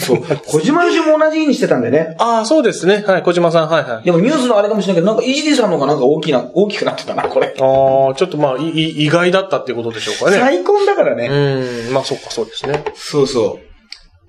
[0.00, 0.36] 全部。
[0.46, 2.14] 小島よしも同じ日にしてたんでね。
[2.18, 3.02] ああ、そうですね。
[3.06, 4.04] はい、小島さん、はいはい。
[4.04, 7.46] でもニュースのあれかもしれないけど、なんかいじりさんの方がなんか大きな、大きくなってたな、これ。
[7.46, 10.38] ああ、ちょっとまあ、いい意外だったっていうことでしょうかね。
[10.38, 11.28] 再婚だからね。
[11.28, 12.84] うん、まあそっか、そうですね。
[12.94, 13.58] そうそ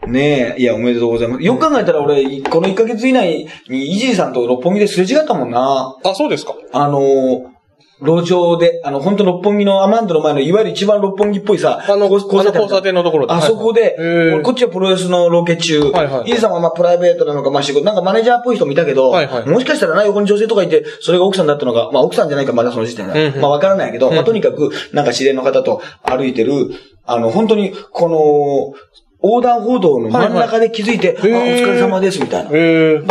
[0.06, 0.10] う。
[0.10, 1.44] ねえ、いや、おめでとうございます。
[1.44, 5.96] よく考えたら俺、この1ヶ月以内に、いじりさんと六本木ですれ違ったもんな。
[6.04, 6.56] あ、そうですか。
[6.72, 7.53] あのー、
[8.02, 13.34] 路上で、あの、本当六本木のアマンドの前の、いわゆる一番六本木っぽいさ、あの、こうあの交差点のところで。
[13.34, 16.32] あそこで、へー俺こっちはプロレスのロケ中、はいはい。
[16.32, 19.48] イジさんはまあプライベートなのか、まあ仕事、なんかマネージャーっぽい人もいたけど、はいはい。
[19.48, 23.42] もしかしたらな、横に女性とかいて、それが奥さんだったのか、まあ奥さんじゃないか、まだその時点で、うんうん。
[23.42, 26.72] まあわからないけど、まあとにかく、なんか知り合いの方と歩いてる、
[27.06, 28.74] あの、本当に、この、
[29.22, 31.52] 横断歩道の真ん中で気づいて、はいはい。
[31.52, 32.50] あ、お疲れ様です、みたいな。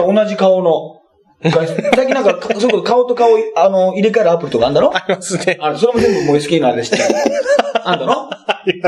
[0.03, 1.01] 同じ顔の、
[1.94, 4.94] 最近なんか、そういうこと顔と顔、あの、入れ替えるアプリとかあんだろ？
[4.96, 5.57] ありますね。
[5.61, 7.02] あの、それも全部もう SK のあれで知ってる。
[7.85, 8.31] あんだろ？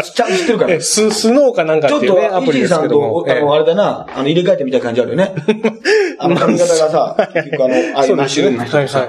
[0.03, 0.81] ちゃんと知ってるからえ、。
[0.81, 3.25] ス、スノーかなんかちょってと、っいうね、アプリイジーさんと、。
[3.29, 5.35] あの、あれだな、あの、入れ替えてみたいな感じあるよね。
[6.19, 9.09] あの、髪型がさ、結構あの、 ああいうマッシュルームの人さ。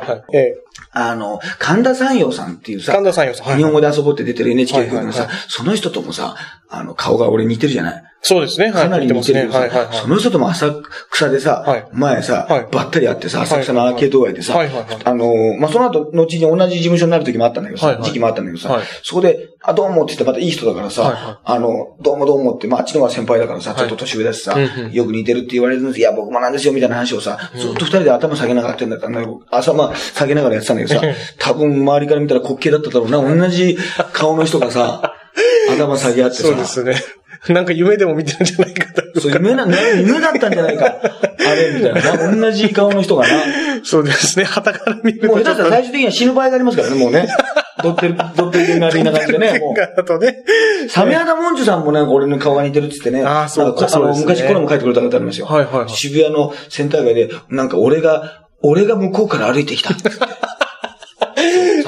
[0.98, 3.48] あの、神田山陽さんっていうさ、神田さんよさん。
[3.48, 6.36] はい日本語で遊ぼうって出てる NHK 局のさその人ともさ、
[6.70, 8.04] あの、顔が俺似てるじゃない？
[8.28, 8.72] そうですね。
[8.72, 8.74] はい。
[8.74, 10.74] かなり似てるけどさ、そはの人とも浅
[11.12, 31.06] 草でさはい、前さはい、ばったり会ってさ、浅草のアーケード街でさあの、まあ、その後、後に同じ事務所になる時もあったんだけどさ、時期もあったんだけどさはい、そこで、あ、どうもって言ってまたいい人だからさあの、どうもどうもって、まあ、あっちの方が先輩だからさ、ちょっと年上だしさよく似てるって言われるんですいや、僕もなんですよ、みたいな話をさ、ずっと二人で頭下げながらやってんだったんだけど、朝まあ、下げながらやってたんだけどさ、
[31.38, 33.78] 多分周りから見たら滑稽だっただろうな、同じ
[34.14, 35.14] 顔の人がさ、
[35.70, 36.40] 頭下げ合ってい。
[36.40, 36.96] そうでさ、すね。
[37.54, 39.22] なんか夢でも見てるんじゃないかと。
[39.22, 40.86] そう、夢な、ね夢だったんじゃないか。
[41.06, 42.36] あれ、みたいな。
[42.36, 43.44] 同じ顔の人がな。
[43.84, 44.46] そうですね。
[44.46, 47.28] 旗から見るともう下手したら最終的には死ぬ場合がありますからね、もうね。
[47.84, 49.76] ドッテル、ドッテルゲンガー的な感じでね、もう。
[49.76, 50.38] だとね。
[50.90, 53.24] サメアダモンジュさんもなんか俺の顔が似てるって言ってね。
[53.24, 55.46] あーそうかあの、昔コラム書いてくれた方ありますよ。
[55.46, 59.94] はいはいはい渋谷のセンター街で、なんか俺が、俺が向こうから歩いてきた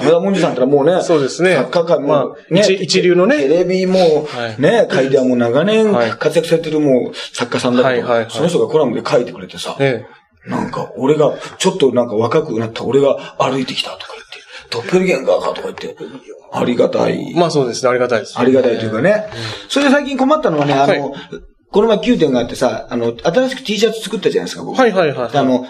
[0.08, 0.20] って言って。
[0.20, 10.06] サメアダモンジュさんってもうね、そうですね作家界も、まあ一一流のねテレビもはい、ね、書いてはもう長年はい活躍されてるもう作家さんだけど、はいはいはいその人がコラムで書いてくれてさ、え
[10.48, 14.14] なんか、俺が、ちょっとなんか若くなった俺が歩いてきたとか
[14.72, 15.96] 言って、ドッペルゲンガーかとか言って、
[16.52, 17.36] ありがたいえ。。
[17.36, 17.90] まあそうですね。
[17.90, 18.40] ありがたいです。
[18.40, 19.26] ありがたいというかね。
[19.68, 21.14] それで最近困ったのはね、あの、
[21.72, 24.80] この前9点があってさ、あの、新しく T シャツ作ったじゃないですか、僕。
[24.80, 25.66] はいはいはいであの、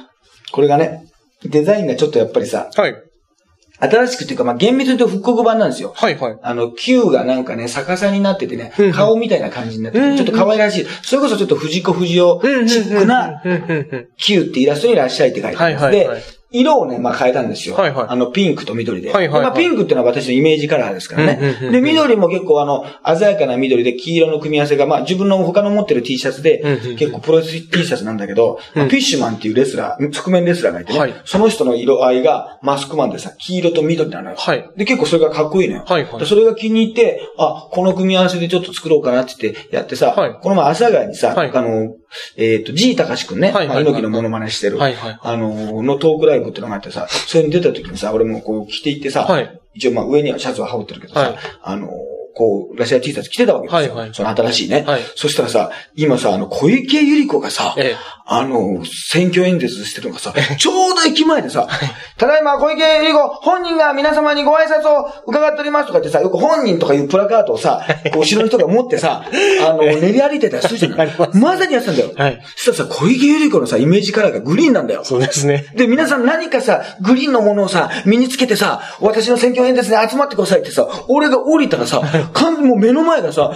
[0.52, 1.06] これがね、
[1.43, 2.95] デザインがちょっとやっぱりさ、はい。
[3.80, 5.94] 新しくっていうか、まあ、厳密に言うと復刻版なんですよ。
[5.96, 6.40] はいはい。
[6.42, 10.18] あの、Q がなんかね、逆さになっててね顔みたいな感じになってて、うん。
[10.18, 10.88] ちょっと可愛らしい。
[11.04, 13.42] それこそちょっと藤子不二雄チックな
[14.18, 15.86] Q ってイラストにいらっしゃいって書いてあります。
[15.86, 17.75] はいはいはいで、色をね、まあ変えたんですよ。
[17.75, 18.05] はいはい。
[18.10, 19.12] あの、ピンクと緑で。
[19.12, 19.41] はいはいはい。
[19.41, 21.81] でまあピンクっていうのは私のイメージカラーですからうんうんうんうんね。
[21.81, 22.86] で、緑も結構あの、
[23.17, 31.12] 鮮やかな緑で黄色の組み合わせが、まあ自分の他の持ってる T シャツでうんうんうん、結構プロレス T シャツなんだけど、フィッシュマンっていうレスラー、側面レスラーがいてはい。
[31.12, 34.38] ね、その人の色合いがマスクマンでさ、黄色と緑なのよ。
[34.38, 34.69] はい。
[34.77, 35.86] で、結構それがかっこいいのよ。
[35.86, 36.19] はいはい。
[36.19, 40.33] でそれが気に入って、あ、この組み合わせでちょっと作ろうかなって言ってやってさ、はい。
[40.41, 41.51] この前阿佐にさ、はい。
[41.53, 41.93] あの、
[42.38, 43.84] えっ、と、G 高志くんね、はいはいはい。
[43.84, 49.60] まあ猪木のモノマネしてる、はいはいあの、のトークライブってのがあってさ、それに出た時にさ、俺もこう着ていってさ、はい。
[49.74, 51.38] 一応まあ上にはシャツは羽織ってるけどさ、はい。
[51.62, 51.89] あの、
[52.38, 53.95] こう、ラシア T シャツ着てたわけですよ。
[53.95, 54.84] はいはいその新しいね。
[54.86, 61.67] はいそしたらさ、今さ、あの、小池百合子がさ、ええあの、選挙演説してるのがさ、ちょうど駅前でさ、
[62.17, 69.23] ただいま小池百合子、本人が皆様にご挨拶を伺っておりますとか言ってさ、よく本人とかいうプラカードをさ、こう後ろの人が持ってさ、
[69.65, 71.15] あの、練り歩いてたりするじゃない。
[71.34, 72.12] まさにやってたんだよ。
[72.15, 75.06] はいそしたらさ、小池百合子のさ、イメージカラーがグリーンなんだよ。
[75.06, 75.65] そうですね。
[75.76, 82.02] で、皆さん何かさ、グリーンのものをさ、身につけてさ、私の選挙演説に集まってくださいってさ、俺が降りたらさ、
[82.34, 83.52] 完全にもう目の前がさ、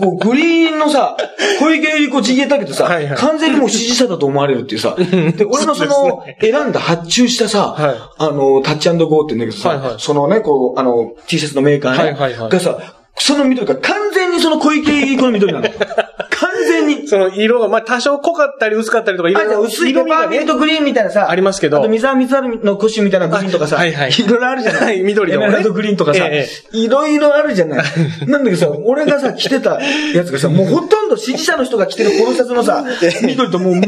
[0.00, 1.16] こう グリーンのさ、
[1.60, 3.16] 小池百合子陣営だけどさ、はいはい。
[3.16, 7.96] 完全にもう支持者だと思われるっていうさ、で、俺のその、選んだ発注したさ、はい。
[8.18, 9.94] あの、タッチゴーって言うんだけどさ、はいはい。
[9.98, 12.78] そのね、こう、あの、T シャツのメーカーね、はいはいはいがさ、
[13.18, 15.68] その緑が完全にその小池百合子の緑なの。
[15.68, 15.74] 完
[16.64, 17.06] 全に。
[17.08, 24.84] その色が、まあ多少濃かったり薄かったりとか、いあろいろ薄いペ色味がねパーミントグリーンみたいなさ、ありますけどあと水沢水沢のコッシュみたいなグリーンとかさ、あはいはいろいろあるじゃない？
[24.84, 27.84] はい緑でもねエメラルドグリーンとかさ、えいろいろあるじゃない？
[28.26, 29.80] なんだけどさ、俺がさ、着てた
[30.14, 32.84] やつがさ、もうほとんど支持者の人が着てるポロシャツのさ、
[33.22, 33.84] 緑ともう全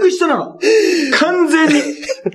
[0.00, 0.58] く一緒なの。
[1.20, 1.74] 完全に。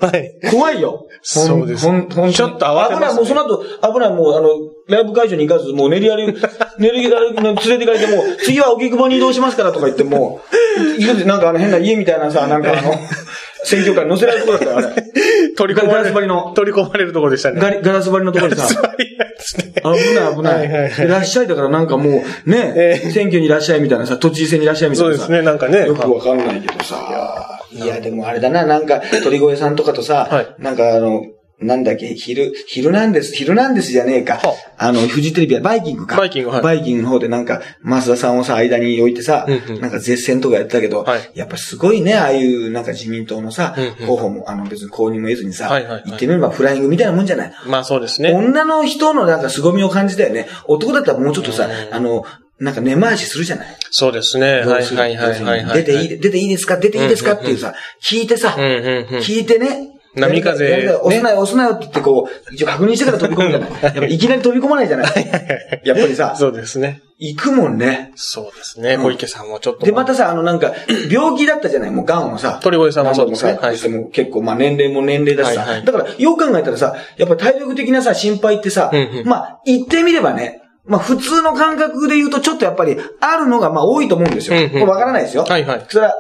[0.02, 0.32] はい。
[0.52, 1.06] 怖いよ。
[1.22, 3.64] そうですほん、ほん、ちょっと慌てね危ない、もうその後、
[3.94, 4.50] 危ない、もうあの、
[4.88, 6.42] ライブ会場に行かず、もう練り歩き、
[6.80, 10.42] 練り歩連れてかれて、もう、次は荻窪に移動しますからとか言って、も
[11.26, 12.94] なんかあの変な家みたいなさ、 なんかあの、
[13.64, 15.04] 選挙カーに乗せられるとこだったよ、あれ。
[15.56, 17.60] 取り込まれガラス張りの取り込まれるところでしたね。
[17.60, 18.68] ガリガラス張りのところにさ。
[19.82, 20.68] 危ない危ない。
[20.68, 25.20] はいらっしゃいだからなんかもう、ね、ええ選挙にいらっしゃいみたいなさ、都知事選にいらっしゃいみたいなさ。
[25.20, 25.88] そうですね、なんかね。
[25.88, 27.60] よくわかんないけどさ。
[27.72, 31.24] いや、でもあれだな、なんか、 鳥越さんとかとさ、はいなんかあの、
[31.62, 34.56] なんだっけ、昼、昼なんです、昼なんですじゃねえかは。
[34.78, 36.16] あの、フジテレビはバイキングか。
[36.16, 47.54] バイキングはいバイキングの方でなんか、増田さんをさ、間に置いてさ、うんうんなんか舌戦とかやってたけど、はいやっぱすごいね、ああいうなんか自民党のさ、うんうん候補も、あの別に公認も得ずにさ、はいはいはい言ってみればフライングみたいなもんじゃない。
[47.68, 48.32] まあそうですね。
[48.32, 50.48] 女の人のなんか凄みを感じたよね。
[50.66, 52.24] 男だったらもうちょっとさ、うんあの、
[52.60, 54.62] なんか根回しするじゃないそうですね。
[54.62, 55.84] はいはいはいはいはい。
[55.84, 56.78] 出ていい、出ていいですか？
[56.78, 57.34] 出ていいですか？
[57.34, 59.20] っていうさ、聞いてさ、うんうんうん。
[59.20, 59.99] 聞いてね。
[60.16, 63.72] 波風押すなよ、押すなよって言ってこう、一応確認してから飛び込むじゃない。
[63.84, 65.12] やっぱいきなり飛び込まないじゃない。
[65.84, 67.02] やっぱりさ、そうですね。
[67.20, 68.12] 行くもんね。
[68.16, 68.98] そうですね。
[68.98, 69.86] 小池さんもちょっと。
[69.86, 70.74] で、またさ、あのなんか、
[71.12, 72.60] 病気だったじゃないもう癌をさ。
[72.64, 75.82] 鳥越さんもそうですねはいも結構、まあ年齢も年齢だしさ。
[75.84, 78.92] だから、よく考えたらさ、やっぱ体力的なさ、心配ってさ、
[79.26, 84.70] まあ、言ってみればね、まあ普通の感覚で言うとちょっとやっぱりあるのがまあ多いと思うんですよ。
[84.70, 85.44] これわからないですよ。
[85.44, 86.16] はいはいそれは、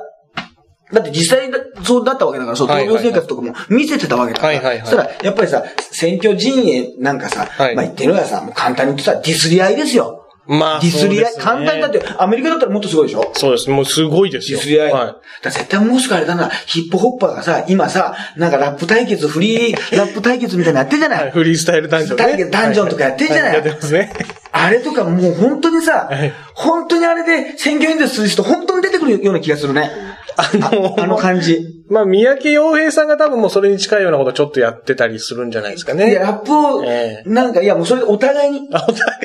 [0.91, 4.53] だって実際だそうだったわけだから、そう、闘はいはいはい病生活とかも見せてたわけだから。
[4.55, 10.25] はいはいはいそしたら、やっぱりさ、選挙陣営なんかさ、はいまあ言ってみればさ、もう簡単に言ってさ、ディスり合いですよ。
[10.51, 13.31] まあ、ディスり合い、ね簡単にだって、アメリカだったらもっとすごいでしょ？
[13.35, 13.69] そうです。
[13.69, 14.57] もうすごいですよ。
[14.57, 14.91] ディスり合い。
[14.91, 21.09] はだから絶対もしかあれだな、ヒップホッパーがさ、今さ、なんかラップ対決、フリーラップ対決みたいなのやってるじゃい。
[21.11, 21.31] ない、はい。
[21.33, 22.45] フリースタイルダンジョンね。
[22.45, 23.47] ダンダンジョンとかやってんじゃない？
[23.49, 24.11] はやってますね。
[24.51, 29.91] あれとかもう本当にさはい、本当にあれで選挙演説する人本当に出てくるような気がするね。
[30.39, 31.83] あのああの感じ。
[31.89, 36.11] まあ、三宅洋平さんが多分もうそれに近いようなことちょっとやってたりするんじゃないですかね。
[36.11, 39.15] いや、ラップをえ、えなんか、いやもうそれお互いに、 あ、お互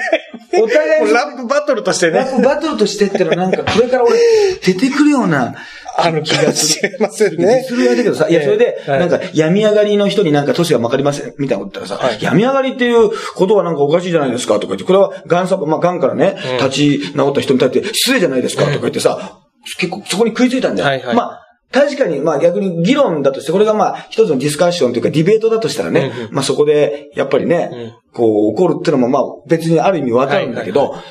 [0.53, 0.63] いに。
[0.63, 2.19] お互いにラップバトルとしてね。
[2.19, 4.19] ラップバトルとしてってのはなんか、これから俺、
[4.63, 5.55] 出てくるような、
[5.97, 7.47] ある気がしませんね。
[7.47, 7.65] ね。
[7.65, 19.41] するだけどさ、いや、それで、はいなんか、病み上がりの人になんか年が分かりません、みたいなこと言ったらさ、はい病み上がりっていうことはなんかおかしいじゃないですか、とか言って、これは、ガンサまあ、ガンからね、立ち直った人に対して失礼じゃないですか、とか言ってさ、
[19.79, 20.89] 結構そこに食いついたんだよ。
[20.89, 21.41] はいはいまあ、
[21.73, 31.03] 確かに、まあ逆に議論だとして、これがまあ一つのディスカッションというかディベートだとしたらね、うんうんまあそこで、やっぱりね、こう怒るっていうのもまあ別にある意味わかるんだけど、はい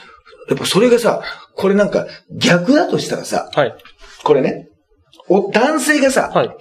[0.50, 1.22] やっぱそれがさ、
[1.56, 3.76] これなんか逆だとしたらさ、はい。
[4.24, 4.69] これね、
[5.34, 6.56] お、男性がさ、はい。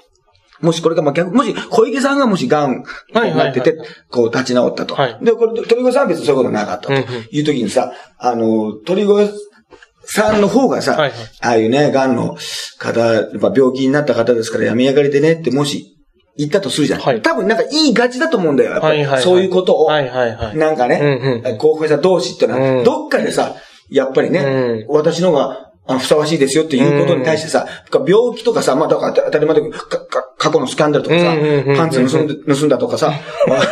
[0.61, 4.95] もしこれが、まあ、逆、もし、小池さんがもし癌になってて、はいこう立ち直ったと。
[4.95, 9.33] はいで、これ、鳥越さんは別にそういうことなかったという時にさ、あの、鳥越
[10.05, 12.37] さんの方がさ、はいはいああいうね、癌の
[12.79, 15.97] 方、やっぱ病気になった方ですから病み上がりでねってもし
[16.37, 17.01] 言ったとするじゃん。
[17.01, 18.73] はい多分なんかいいガチだと思うんだよ。
[18.73, 19.87] はいはいはいそういうことを。
[19.87, 20.57] はいはいはい。
[20.57, 23.57] なんかね、うんうん候補者同士ってのは、うんどっかでさ、
[23.91, 31.35] やっぱりね、う私のが、あの、ふさわしいですよっていうことに対してさ、病気とかさ、まあ、だから当たり前だけど、かか過去のスキャンダルとかさ
[31.77, 33.13] パンツ盗んで、盗んだとかさ、
[33.49, 33.65] まあわ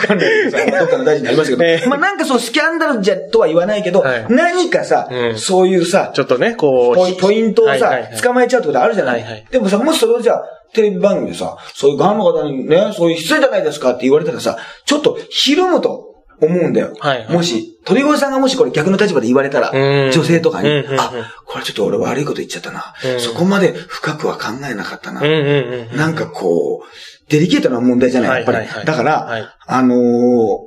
[0.00, 1.78] かんないけどさ、どっかの大臣になりましたええ。
[1.78, 4.26] けど、まあ、なんかそう、スキャンダルじゃとは言わないけど、はい。
[4.28, 5.38] 何かさ、うん。
[5.38, 7.20] そういうさ、ちょっとね、こう。
[7.20, 9.46] ポイントをさ捕まえちゃうってことあるじゃない？
[9.50, 10.42] でもさ、もしそれをじゃあ、
[10.74, 16.07] テレビ番組でさ、そういうガンの方にね、そういう失礼じゃないですかって言われたらさ、ちょっとひるむと
[16.40, 16.94] 思うんだよ。
[16.98, 21.12] はいはいもし、鳥越さんがもしこれ逆の立場で言われたら、うん女性とかに、あ、
[21.46, 22.94] これちょっと俺悪いこと言っちゃったな。
[23.04, 25.20] うんそこまで深くは考えなかったな。
[25.96, 28.58] なんかこう、デリケートな問題じゃない、やっぱり。
[28.58, 29.98] はいはいはいだから、はいあのー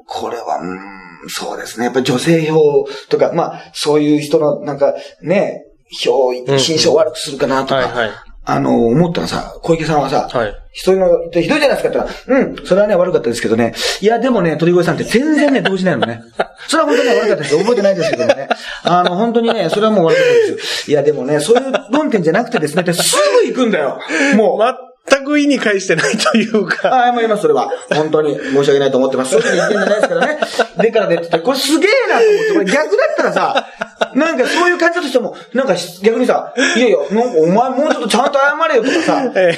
[0.08, 1.86] これは、うーん、そうですね。
[1.86, 8.10] やっぱり女性票とか、まあ、そういう人の、なんか、ね、票、印象を悪くするかなとか。
[8.44, 10.56] あのー思ったらさ、小池さんはさ、はい。
[10.72, 13.74] 一人の、ひどいじゃないですかって言ったら、うん、それはね、悪かったですけどね。
[14.00, 16.24] いや、でもね、鳥越さんって全然ね、動じないのね。
[16.68, 17.60] それは本当にね悪かったですよ。
[17.60, 18.50] 覚えてないですけどもね。
[18.84, 20.94] あの、本当にね、それはもう悪かったですよ。
[20.94, 24.00] いや、でもね、そういう論点じゃなくてですね、ってすぐ行くんだよ。
[24.36, 24.92] もう。
[25.10, 27.08] 全く意に介してないというか。
[27.08, 27.72] あ、ます、それは。
[27.94, 29.32] 本当に申し訳ないと思ってます。
[29.32, 30.40] そういうふうに言ってんじゃないですからね。
[30.78, 33.68] でからねって言って、これすげえなと思って、これ逆だったらさ、
[34.16, 39.58] なんかそういう感じだとしても、なんか逆にさ、いやいや、なんかお前もうちょっとちゃんと謝れよとかさ、え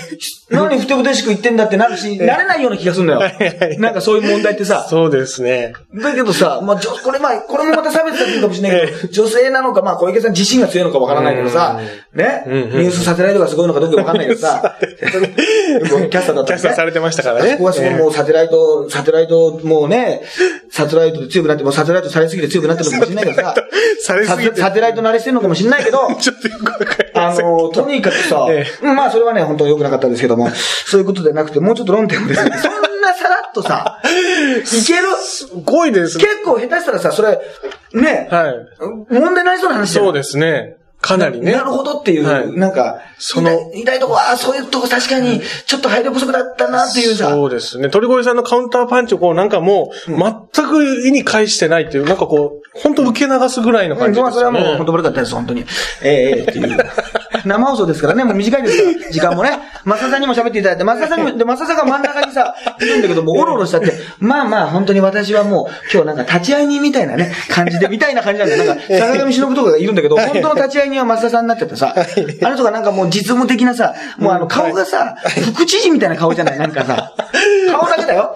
[0.49, 3.79] 何ふてぶてしく言ってんだってなるし、なれないような気がするんだよ。
[3.79, 5.73] なんかそういう問題ってさ、そうですね。
[5.95, 11.79] だけどさ、まあ、これまあ、これもまた差別だっていうかもしれないけど、女性なのか、まあ、小池さん自身が強いのかわからないけどさ、
[12.13, 12.69] ね、うんうん。
[12.69, 16.55] ニュースサテライトがすごいのかどうかわかんないけどさ、キャスターだったらね。
[16.55, 17.53] キャスターされてましたからね。
[17.53, 20.21] ここはすごいもうサテライト、サテライト、もうね、
[20.69, 23.55] サテライトで強くなって、もうサテライトされすぎて強くなってるのかもしれないけどさ、
[23.99, 27.45] されすぎてサテライト慣れしてるのかもしれないけど、ちょっとよくわかりません。
[27.45, 35.07] あの、とにかくさ、えうんまあそれはね、本当良くなかったんですけども、そういうことでなくて、もうちょっと論点をですね、そんなさらっとさ、 いける？
[35.21, 36.23] すごいですね。
[36.23, 37.39] 結構下手したらさ、それ、
[37.93, 38.55] ね、はい。
[39.13, 40.05] 問題になりそうな話じゃん。
[40.05, 40.77] そうですね。
[41.03, 41.51] かなりね。
[41.51, 47.29] なるほどっていう、はいなんか、その痛いとこ、ああ、そういうとこ確かに、ちょっと配慮不足だったなっていうさ。
[47.29, 47.89] そうですね。
[47.89, 54.45] 鳥越さんのカウンターパンチをこうなんかもう、全く意に返してないっていう、なんかこう、本当受け流すぐらいの感じまあ、それ。
[54.45, 55.65] はもう本当悪かったです、本当に。
[56.01, 56.77] ええええっていう。
[57.45, 59.59] 生放送ですからね、もう短いですから、時間もね。
[59.85, 68.63] 増田さんにも喋っていただいて、増田さんにも、で、増田さんが真ん中にさ、いるんだけど、もうおろおろしちゃって、まあまあ、本当に私はもう、今日なんか立ち会い人みたいなね、感じで、みたいな感じなんだよ。
[68.65, 75.15] なんか、坂上忍とかがいるんだけど、本当の立ち会い人は増田さんになっちゃってさ、あの人がなんかもう実務的なさ、もうあの、顔がさ、
[75.53, 76.57] 副知事みたいな顔じゃない？
[76.59, 77.11] なんかさ、
[77.71, 78.33] 顔だけだよ。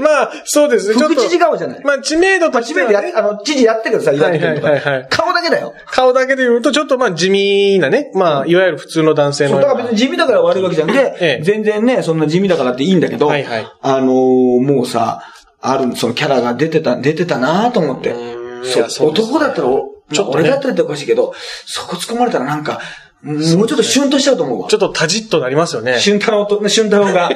[0.00, 0.94] まあ、そうですね。
[0.94, 1.80] 副知事顔じゃない？
[1.84, 5.08] まあ、知名度まあ、と知名度や、あの、知事やってるけどさ、岩手県とはいはいはいはい。
[5.08, 5.22] か。
[5.22, 5.74] 顔だけだよ。
[5.86, 11.42] 顔だけで言うと、ちょっとまあ地味なね、まあ、いわゆる普通の男性のそう、だから別に地味だから悪いわけじゃなくて、ええ。
[11.42, 13.66] 全然ね、そんな地味だからっていいんだけど、はいはい。
[13.80, 15.22] あのーもうさ、
[15.60, 18.12] ある、そのキャラが出てた、出てたなと思って。
[18.12, 20.42] ういやそうです男だったら、おちょっとね。
[20.42, 21.34] 俺だったらっておかしいけど、
[21.66, 22.80] そこ突っ込まれたらなんか、
[23.22, 24.68] もうちょっとシュンとしちゃうと思うわ。
[24.68, 26.00] ちょっとタジッとなりますよね。
[26.00, 27.30] 俊太郎と、ね、俊太郎が。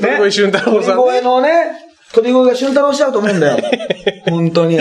[0.00, 0.96] 鳥越俊太郎さん。
[0.96, 1.02] ね。
[1.02, 1.50] 鳥越のね、
[2.12, 3.58] 鳥越が俊太郎しちゃうと思うんだよ。
[4.30, 4.78] 本当に。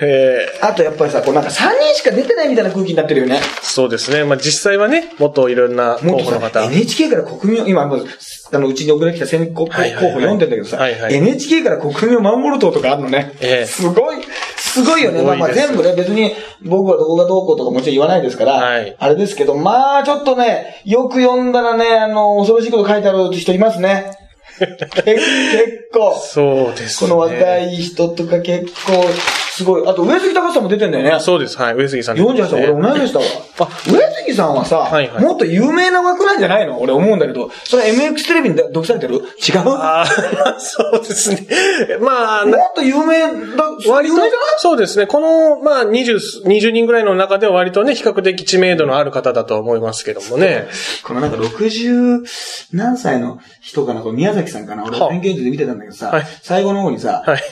[0.00, 3.36] えあとやっぱりさ、こうなんか3人しか出てないみたいな空気になってるよね。
[3.36, 4.24] ーそうですね。
[4.24, 6.64] まあ実際はね、もっといろんな候補の方。
[6.64, 13.32] NHK から国民を、今あの、うちに送られてきた選考候補読んでんだけどさ、はいはい NHK から国民を守る党とかあるのね。
[13.40, 14.16] ええすごい、
[14.56, 15.22] すごいよね。
[15.22, 24.23] まあまあ全部ね、別に僕はどこがどうこうとかもちろん言わないですから、はいあれですけど、まあちょっとね、よく読んだらね、あの、恐ろしいこと書いてある人いますね。
[24.58, 26.14] 結結構。
[26.18, 27.10] そうですね。
[27.10, 29.04] この若い人とか結構、
[29.56, 29.86] すごい。
[29.86, 31.20] あと、上杉隆さんも出てんだよね。
[31.20, 31.56] そうです。
[31.56, 31.74] はい。
[31.74, 33.26] 上杉さん、48歳、俺同い年だわ。
[33.60, 36.80] あ上杉さんはさ、はいはいもっと有名な枠なんじゃないの？
[36.80, 39.14] 俺思うんだけど、それ MX テレビに毒されてる？
[39.14, 39.64] 違う？
[39.64, 40.06] もっああ、
[40.58, 41.46] そうですね。
[42.00, 45.06] まあ、なと有名だ、割と有名じゃない、そうですね。
[45.06, 50.66] この、まあ、20、20人ぐらいの中では割とね、比較的知名度のある方だと思いますけどもね。
[51.04, 52.22] このなんか60
[52.72, 54.84] 何歳の人かな、これ宮崎さんかな？
[54.84, 57.42] 俺はあ偏見図で見てたんだけどさ、はい最後の方にさ、はい。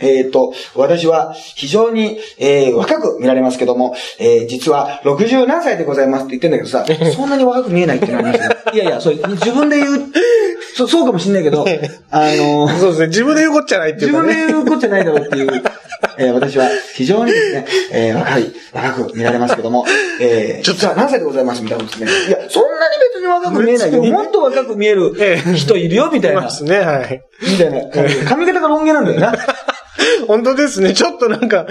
[0.00, 6.84] えっ、と、私は非常に、えー若く見られますけども、えー実は60何歳でございますって言ってんだけどさ、
[7.14, 8.56] そんなに若く見えないっていうのはありますね。
[8.74, 10.00] いやいや、それ自分で言う、
[10.76, 11.66] そそうかもしんないけど、
[12.10, 13.06] あのーそうですね。
[13.08, 14.52] 自分で言うこっちゃないっていうか自分でね。
[14.52, 15.62] 言うことじゃないだろうっていう、
[16.18, 19.84] えー私は非常にですね、えー若い、若く見られますけども、
[20.20, 22.28] えー、ちょっと実は何歳でございますみたいなことですね。
[22.28, 24.02] いや、そんなに別に若く見えないよ。
[24.02, 26.50] もっと若く見えるええ人いるよ、みたいないま。
[26.50, 26.78] すね。
[26.78, 27.22] はい。
[27.42, 27.80] みたいな。
[28.28, 29.34] 髪型がロン毛なんだよな。
[30.30, 30.94] 本当ですね。
[30.94, 31.66] ちょっとなんか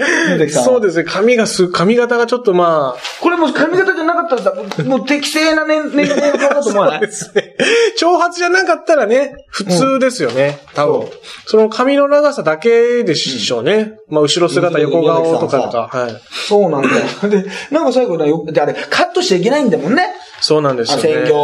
[0.50, 1.04] そうですね。
[1.04, 7.00] 髪がす、髪型がちょっとまあ、これもし髪型じゃなかったらさ、もう適正な年年齢の顔だと思わない？
[7.00, 7.56] ですね。
[7.96, 10.60] 長髪じゃなかったらね、普通ですよね。
[10.74, 11.08] 多分。
[11.46, 13.94] その髪の長さだけでしょうね。
[14.08, 15.88] まあ、後ろ姿、うん横顔とかとか。
[15.90, 16.20] はい。
[16.48, 17.42] そうなんだよ。
[17.42, 20.04] で、なんか最後ね、よで、あれ、カットしちゃいけないんだもんね。
[20.40, 21.12] そうなんですあよね。
[21.12, 21.34] 選挙、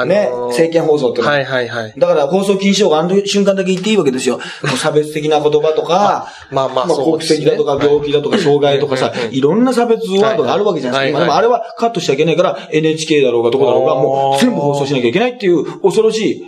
[0.00, 1.94] あのーね、政見放送ってのははいはいはい。
[1.96, 4.38] だから放送禁止用があの瞬間だけ言っていいわけですよ。
[4.76, 11.20] 差別的な言葉とか、まあまあそう国ですね籍だとか病気だとか障害とかさいろんな差別ワードがあるわけじゃないですか。
[11.20, 16.44] でもあれはカットしちゃいけないから、NHK だろうがどこだろうが、もう全部放送しなきゃいけないっていう恐ろしい。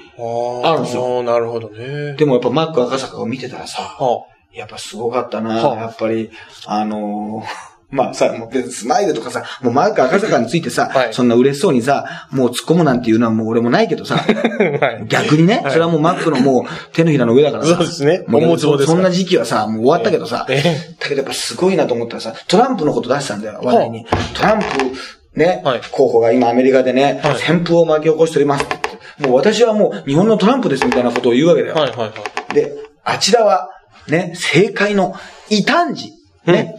[0.65, 1.23] あるんですよよ。
[1.23, 2.15] なるほどね。
[2.15, 5.57] でもやっぱマック赤坂を見てたらさ、はやっぱすごかったな。
[5.57, 6.31] はあやっぱり、
[6.67, 15.07] あのーまあさ、もう別にスマイルとかさ、もうマーク赤坂についてさ、はいそんな嬉しそうにさ、もう突っ込むなんていうのはもう俺もないけどさ、あはい。
[15.09, 17.77] 逆にね、それはもうマックのもう手のひらの上だからさ。
[17.77, 24.07] そうですねもう思うつぼですからそんな時期はさ、もう終わったけどさ、ええだけどやっぱすごいなと思ったらさ、トランプのこと出したんだよ、話題に。
[24.35, 24.67] トランプ、
[25.39, 29.01] ね、はい候補が今アメリカでね、はい旋風を巻き起こしておりますって言って。
[29.29, 31.75] もう私はもう日本のトランプですみたいなことを言うわけだよ。
[31.75, 32.07] はいはいは
[32.51, 32.55] い。
[32.55, 32.73] で、
[33.05, 33.69] あちらは、
[34.09, 35.15] ね、政界の
[35.51, 36.13] 異端児。
[36.47, 36.79] ね。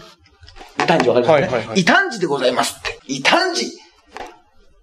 [0.84, 3.00] 異端児わかりますね、はいはいはい異端児でございますって。
[3.08, 3.72] 異端児。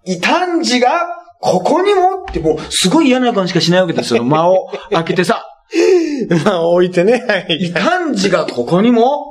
[0.04, 1.06] 異端児が、
[1.40, 4.24] ここにもって、もう、すごい嫌な予感しかしないわけですよ。
[4.24, 5.44] 間を開けてさ。
[6.44, 7.24] まあ、置いてね。
[7.28, 7.58] はい。
[7.60, 9.27] 異端児がここにも、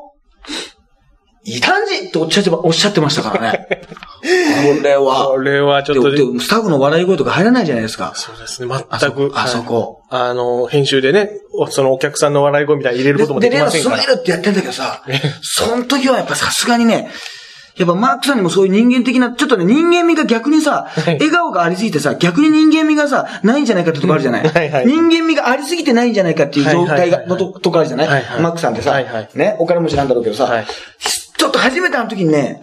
[1.49, 3.67] 異端児っておっしゃってまおっしゃってましたからね。
[4.21, 5.27] これは。
[5.27, 8.11] これはちょっとででスタッフの笑い声とか入らないじゃないですか。
[8.15, 8.67] そうですね。
[8.99, 9.31] 全く。
[9.33, 10.21] あそこはい。
[10.29, 14.15] あの、編集でね、おそのお客さんの笑い声みたいに入れることもでで、で、きませんからスマイ。
[14.17, 15.01] ルってやってんだけどさ、
[15.41, 17.09] その時はやっぱさすがにね、
[17.77, 24.43] やっぱマークさんにもそういう人間的な、ちょっとね、人間味が逆にさ、笑顔がありすぎてさ、逆に人間味がさ、ないんじゃないかってとこあるじゃない？
[24.43, 28.99] うんはいはい人間味がありすぎてないんじゃないかっていう状態が、のととこあるじゃない、はいはいマークさんってさ、
[29.35, 30.65] ね、お金持ちなんだろうけどさ、はい
[31.37, 32.61] ちょっと初めてあの時にね、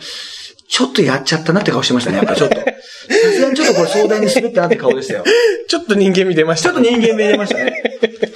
[0.68, 2.57] ちょっとやっちゃったなって顔してましたね、やっぱちょっと。
[3.05, 5.25] さすがにちょっとこれ壮大に滑ったなって顔でしたよ。
[5.68, 7.83] ちょっと人間味出ましちょたっと人間味出ましたね。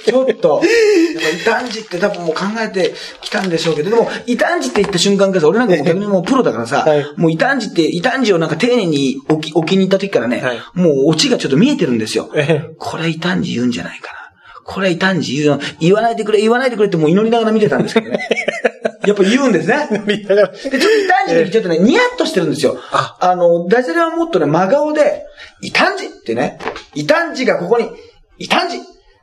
[0.05, 12.31] ちょっと、異端児って多分もう考えてきたんでしょうけど、でも、異端児って言った瞬間からさ、俺なんかもう逆にもうプロだからさ、はいもう異端児って、異端児をなんか丁寧に置き、置きに行った時からね、はいもうオチがちょっと見えてるんですよ。
[12.35, 14.19] ええこれ異端児言うんじゃないかな。
[14.63, 18.19] これ異端児言うの、言わないでくれ、言わないでくれってもう祈りながら見てたんですけどね。
[19.05, 19.87] やっぱ言うんですね。
[20.09, 22.77] で、ちょっと異端児の時ちょっとね、ニヤッとしてるんですよ。
[22.91, 25.25] ああの、ダジャレはもっとね、真顔で、
[25.61, 26.59] 異端児ってね、
[26.95, 27.89] 異端児がここに、
[28.37, 28.81] 異端児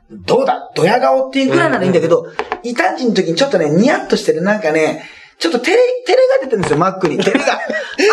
[0.09, 2.27] どうだドヤ顔っていうぐらいならいいんだけど、
[2.63, 5.03] 異端児の時にちょっとね、ニヤッとしてる、なんかね、
[5.39, 7.17] ちょっと照れ、照れが出てるんですよ、マックに。
[7.17, 7.45] 照れが。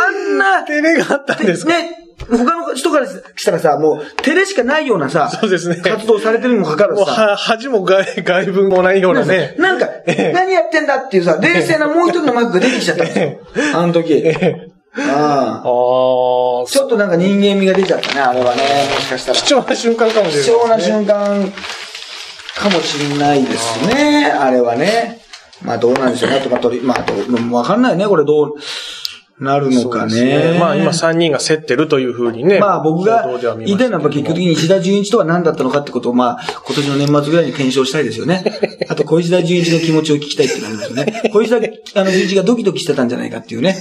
[0.06, 1.70] あんな、 照れがあったんですか？
[1.72, 9.54] ね、他の人からしたらさ、もう、照れしかないようなさ、そうですね活動されてるにもかかわらもう、ずさ、は、恥も外、外文もないようなね。
[9.58, 13.38] なんか、何やってんだっていうさ、冷静なもう一人のマックが出てきちゃったんですよ。
[13.74, 14.24] あの時。
[14.96, 15.62] ああ。
[15.64, 18.62] ちょっとなんか人間味が出ちゃったね、あれはね。
[18.94, 19.38] もしかしたら。
[19.38, 21.52] 貴重な瞬間かもしれない、貴重な瞬間
[22.56, 25.20] かもしれないですね、あれはね。
[25.62, 26.36] まあどうなんでしょうね。
[26.36, 28.54] あとまあとり、まあどう、わかんないね、これどう
[29.40, 30.58] なるのかそうですね。
[30.60, 32.60] まあ今3人が競ってるというふうにね。
[32.60, 33.26] まあ僕が
[33.58, 38.44] 言いたいのは結局的に石田純一とは何だったのかってことをまあ今年の年末ぐらいに検証したいですよね。
[38.88, 41.30] あと小石田純一の気持ちを聞きたいってなりますよね。
[41.32, 43.76] 小石田あの純一がドキドキしてたんじゃないかっていうね。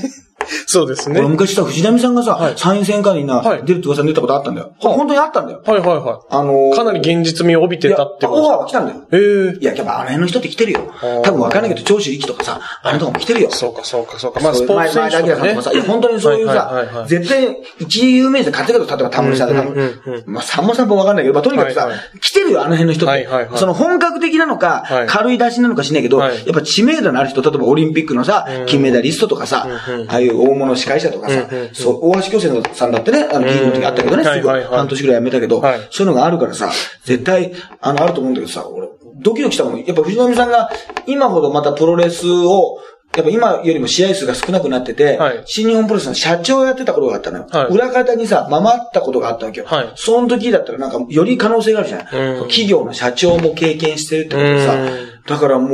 [0.67, 1.19] そうですね。
[1.19, 4.71] 俺昔さ、藤波さんがさ、はい参院選挙にな、はい出るって噂に出たことあったんだよ。
[4.79, 5.61] 本当にあったんだよ。
[5.65, 6.75] はいはいはあのい。
[6.75, 8.99] かなり現実味を帯びてたってこいやオファーとは来たんだよ。
[9.11, 10.79] ええいや、やっぱあの辺の人って来てるよ。
[11.01, 13.49] ー多分わかんないけど、長州力とかさ、あのとこも来てるよ。
[13.51, 14.39] そうかそうかそうか。
[14.41, 23.55] まあスポーツ選手前前田明さんとかさ、いや、本当にそういうはいはいはいはい、さ絶対、一有名人勝ってるけど、例えばタモリさんとかうんうんうんうんまあ、さんまさんもわかんないけど、まあ、とにかくさはいはい、来てるよ、あの辺の人ってはいはいは。
[23.55, 29.67] いその本格的なのかはい、軽い出しなのかしないけど、はいやっぱ知名度のある人、例えばオリンピックのさ、金メダリストとかさ、
[30.07, 36.71] ああいう大物司会者とかさそう、大橋巨泉さんだってね、あの、議員の時あったけどね、うんすぐ半年ぐらい辞めたけどはい、そういうのがあるからさ、
[37.03, 38.87] 絶対、あの、あると思うんだけどさ、俺、
[39.21, 39.83] ドキドキしたもん。
[39.83, 40.69] やっぱ藤波さんが
[41.05, 42.79] 今ほどまたプロレスを、
[43.15, 45.43] やっぱ今よりも試合数が少なくなってて、はい。
[45.45, 47.47] 新日本プロレスの社長をやってた頃があったのよ。
[47.49, 47.67] はい。
[47.67, 49.67] 裏方にさ、回ったことがあったわけよ。
[49.67, 49.91] はい。
[49.95, 52.41] その時だったらなんか、より可能性があるじゃない、うん。
[52.47, 55.69] 企業の社長も経験してるってことでさうん、だからもう、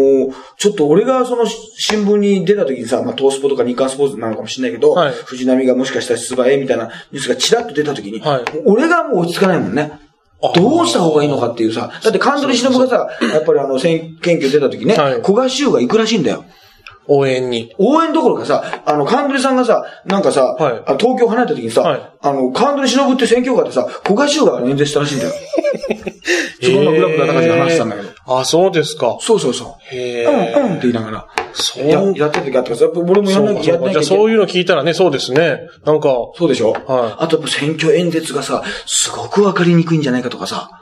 [0.57, 9.99] ちょっと俺がその新聞に出た時にさ、まあ、東スポとか日刊スポーツなのかもしれないけど、はい藤波がもしかしたら出馬へみたいなニュースがチラッと出た時に、はい俺がもう落ち着かないもんね。
[10.41, 16.45] あどうした方がいいのかっていうさ、だって神取忍がさ、やっぱりあの、選研究出た時ね、はい古賀修が行くらしいんだよ。
[17.11, 17.73] 応援に。
[17.79, 25.31] 応援どころかさ、あの、神取さんがさ、なんかさ、はい東京離れた時にさ、はいあの、神取忍って選挙カーでさ、古賀修が演説したらしいんだよ。
[26.61, 28.08] そこのブラックな中で話したんだけど。
[28.29, 29.17] あ、そうですか。
[29.21, 29.95] そうそうそう。
[29.95, 30.53] へうん、え。
[30.53, 31.27] うんって言いながら。
[31.53, 33.91] そうや、やってる時あったからさ、やっぱ俺もやんなきゃ、いけない。
[33.91, 35.67] じゃあそういうの聞いたらね、そうですね。
[35.85, 36.81] なんか、そうでしょはい
[37.23, 40.78] あとやっぱ選挙演説がさ、すごくわかりにくいんじゃないかとかさ。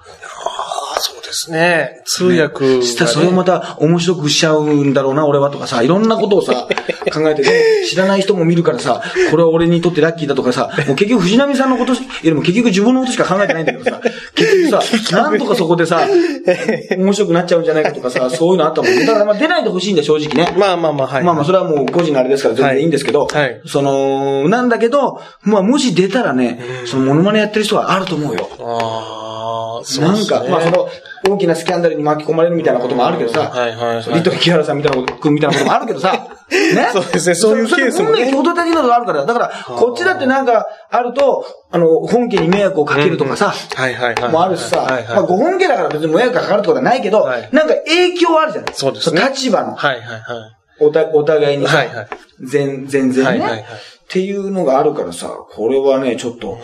[1.28, 2.02] ですね。
[2.06, 6.68] 通訳がね、したらそれをまた面白くしちゃうんだろうな、俺はとかさ、いろんなことをさ、
[7.14, 14.02] 考えて、で知らない人も見るからさ、これは俺にとってラッキーだとかさ、もう結局藤波さんのことよりも結局自分のことしか考えてないんだけどさ、
[14.36, 16.08] 結局さ、なんとかそこでさ、
[16.98, 19.06] 面白くなっちゃうんじゃないかとかさ、そういうのあったもんね。
[19.06, 20.56] だからまあ出ないでほしいんだよ、正直ね。
[20.58, 21.24] まあまあまあ、はい。
[21.24, 28.50] まあまあ、それはもう個人のあれですから全然いいんですけど、はいはいその、なんだけど、まあもし出たらね、そのモノマネやってる人はあると思うよ。
[28.60, 30.38] ああ、そうですね。
[30.38, 30.90] なんか、まあその、
[31.28, 44.32] 大きなスキャンダルに巻き込まれるみたいなこともあるけどさ、はいはいはいリトル木原さんみたいなこと、君みたいなこともあるけどさ、 ねそうですねそういうケースもねそれそんな人的なのがあるから、だから、こっちだってなんかあると、あの、本家に迷惑をかけるとかさ、はいはいはい。
[44.32, 50.58] もあるしさ、はいはいまあ、ご本家だから別に迷惑がかかるってことはないけど、はいなんか影響あるじゃないそうですねの立場の、はいはいはい。
[50.80, 52.08] おたお互いにさ、はいはい
[52.40, 53.66] 全全然ね、はいはいはい
[54.08, 56.58] っていうのがあるからさ、これはね、ちょっと、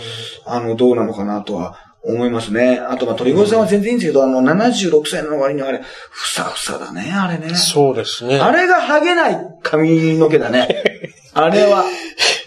[0.45, 2.79] あの、どうなのかなとは思いますね。
[2.79, 5.81] あと、まあ、鳥越さんは全然いいんですけど、あの、76歳の割にはあれ、
[6.11, 7.55] ふさふさだね、あれね。
[7.55, 8.39] そうですね。
[8.39, 10.67] あれがハゲない髪の毛だね。
[11.33, 11.85] あれは、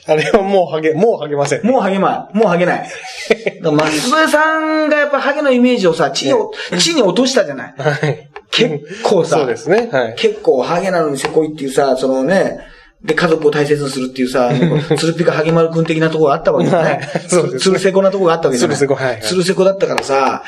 [0.09, 1.66] あれはもうハゲ、もうハゲません。
[1.66, 2.36] もうハゲまい。
[2.36, 2.88] もうハゲない。
[3.62, 7.74] 松添さんがやっぱハゲのイメージをさ、地にお、地に落としたじゃない。
[7.76, 8.28] はい。
[8.50, 9.88] 結構さ、そうですね。
[9.90, 10.14] はい。
[10.16, 12.61] 結構ハゲなのにせこいっていうさ、そのね、
[13.05, 14.51] で、家族を大切にするっていうさ、
[14.97, 17.09] つるぴかハゲ丸くん的なところがあったわけだはいね。
[17.28, 18.76] そうですねつるせこなところがあったわけじゃない。
[18.76, 20.42] つるせこはいはいつるせこだったからさ、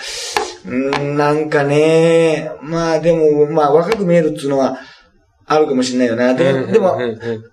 [0.65, 4.79] うーん、なんかね、まあでも、まあ若く見えるっていうのは
[5.47, 6.35] あるかもしれないよな。
[6.35, 6.99] で、うんでも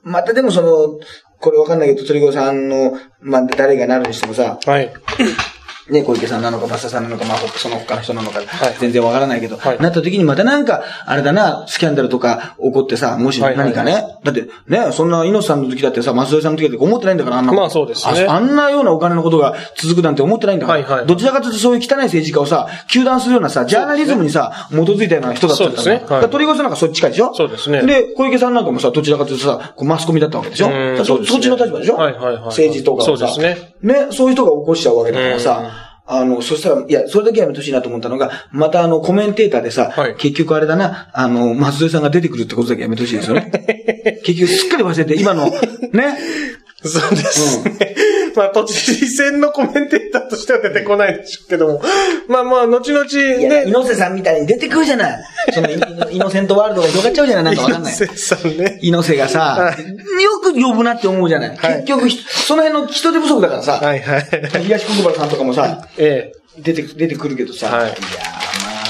[0.04, 1.00] またでもその、
[1.40, 4.94] これわかんないけど、鳥越さんの、まあ誰がなるにしてもさ、はい。
[5.90, 9.80] ね、小池さんなのか、増田さんなのか、まあ、その他の人なのかはい、全然わからないけど、はい。
[9.80, 18.26] なった時にまたなんか、あれだな、スキャンダルとか起こってさ、もし何かね、だってね、そんな猪瀬さんの時だってさ、増田さんの時だって思ってないんだから、あんなのまあそうですね。
[18.28, 21.06] ああんなようなお金のことが続くなんて思ってないんだから、はいはい。
[21.06, 26.16] どちらかというとそういう汚い政治家をさ、糾弾するようなさ、ジャーナリズムにさ、基づいたような人だったんだそうですね。
[26.18, 26.30] はい。
[26.30, 27.34] 鳥越さんなんかそっちかでしょ？
[27.36, 27.86] そうですね。
[27.86, 30.70] で、小池さんなんかもさ、どちらかというとさ、こうマスコミだったわけでしょ？
[30.98, 31.96] そそそっちの立場でしょ？
[31.96, 32.44] はいはいはいはい。
[32.46, 33.28] 政治とかをさ。
[33.28, 33.75] そうですね。
[33.86, 35.72] ね、そういう人が起こしちゃうわけだからうんさ、
[36.08, 43.52] あの、そしたら、いや、それだけやめてほしいなと思ったのが、またあの、コメンテーターでさ、はい結局あれだな、あの、松添さんが出てくるってことだけやめてほしいですよね。
[44.26, 46.18] 結局すっかり忘れて、今の、ね、
[46.84, 47.96] そうですね。
[48.36, 51.82] まあ、都知事選のコメンテーターとしては出てこないでしょうけども。
[52.28, 53.64] まあまあ、後々ね。
[53.68, 55.24] 猪瀬さんみたいに出てくるじゃない。
[55.54, 57.94] その、イイノセントワールドが広がっちゃうじゃないなんかわかんない。
[57.94, 58.80] 猪瀬さんね。
[58.82, 59.76] 猪瀬がさ、
[60.22, 61.50] よく呼ぶなって思うじゃない。
[61.56, 64.22] はい結局ひ、その辺の人手不足だからさ、はいはい。
[64.64, 66.62] 東国原さんとかもさ、ええ。
[66.62, 68.02] 出て、出てくるけどさ、はいい、やーま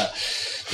[0.04, 0.12] あ、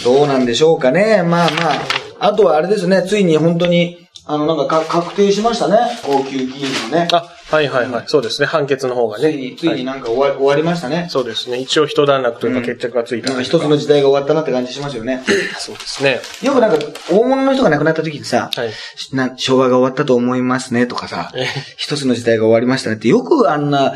[0.03, 1.23] どうなんでしょうかね。
[1.23, 1.81] まあまあ、
[2.19, 5.77] あとはあれですね、ついに本当に、あの、なんかか確定しましたね。
[6.03, 6.49] 高級議員
[6.91, 7.07] のね。
[7.11, 8.03] あ、はいはいはい。
[8.07, 8.47] そうですね。
[8.47, 9.23] 判決の方がね。
[9.23, 11.07] ついに、ついにはなんか終わ,、終わりましたね。
[11.09, 11.57] そうですね。
[11.57, 15.23] 一応一段落というか決着がついたうか一つの時代が終わったなって感じしますよね。
[15.57, 16.21] そうですね。
[16.43, 18.71] よくなんか、大物の人が亡くなった時にさ、はい
[19.13, 21.47] な昭和が終わったと思いますねとかさええ、
[21.77, 23.93] 一つの時代が終わりましたねって、よくあんな、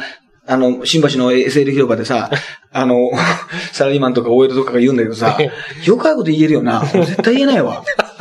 [0.47, 2.29] あの、新橋の SL 広場でさ、
[2.71, 3.11] あの、
[3.71, 5.37] サラリーマンとか OL とかが言うんだけどさ、
[5.85, 6.83] よくああいうこと言えるよな。
[6.93, 7.83] 俺絶対言えないわ。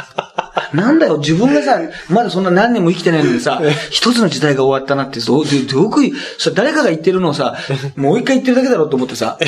[0.75, 6.03] なんだよ、自分がさ、まだそんな何年も生きてないのにさ、一つの時代が終わったなって、どよく、
[6.39, 7.57] さ、誰かが言ってるのをさ、
[7.97, 9.39] もう一回言ってるだけだろうと思ってさ、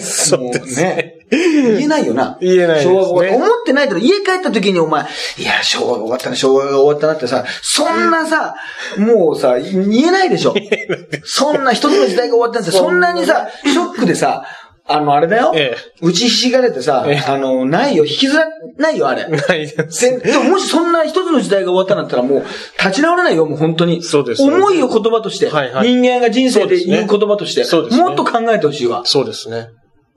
[0.00, 1.18] そうですね。
[1.30, 2.36] 言えないよな。
[2.40, 3.44] 言えないね昭和が終わった。
[3.44, 5.06] 思ってないけど、家帰った時にお前、
[5.38, 8.54] いや、昭和が終わったな、昭和が終わったなってさ、そんなさ、
[8.98, 10.54] もうさ、言えないでしょ。
[11.24, 12.82] そんな一つの時代が終わったんですよ。
[12.82, 14.44] そんなにさ、ショックでさ、
[14.86, 15.52] あの、あれだよ。
[15.54, 18.04] ええ打ちひしがれてさええ、あの、ないよ。
[18.04, 18.46] 引きずら
[18.78, 19.26] ないよ、あれ。
[19.30, 19.86] ないです。
[19.90, 22.44] せでももしそんな一つの時代が終わったんだったらもう
[22.78, 24.02] 立ち直れないよ、もう本当に。
[24.02, 29.02] そうです思いを言葉として、はいはい人間が人生で言う言葉として、ねもっと考えてほしいわ。
[29.04, 29.68] そうですね。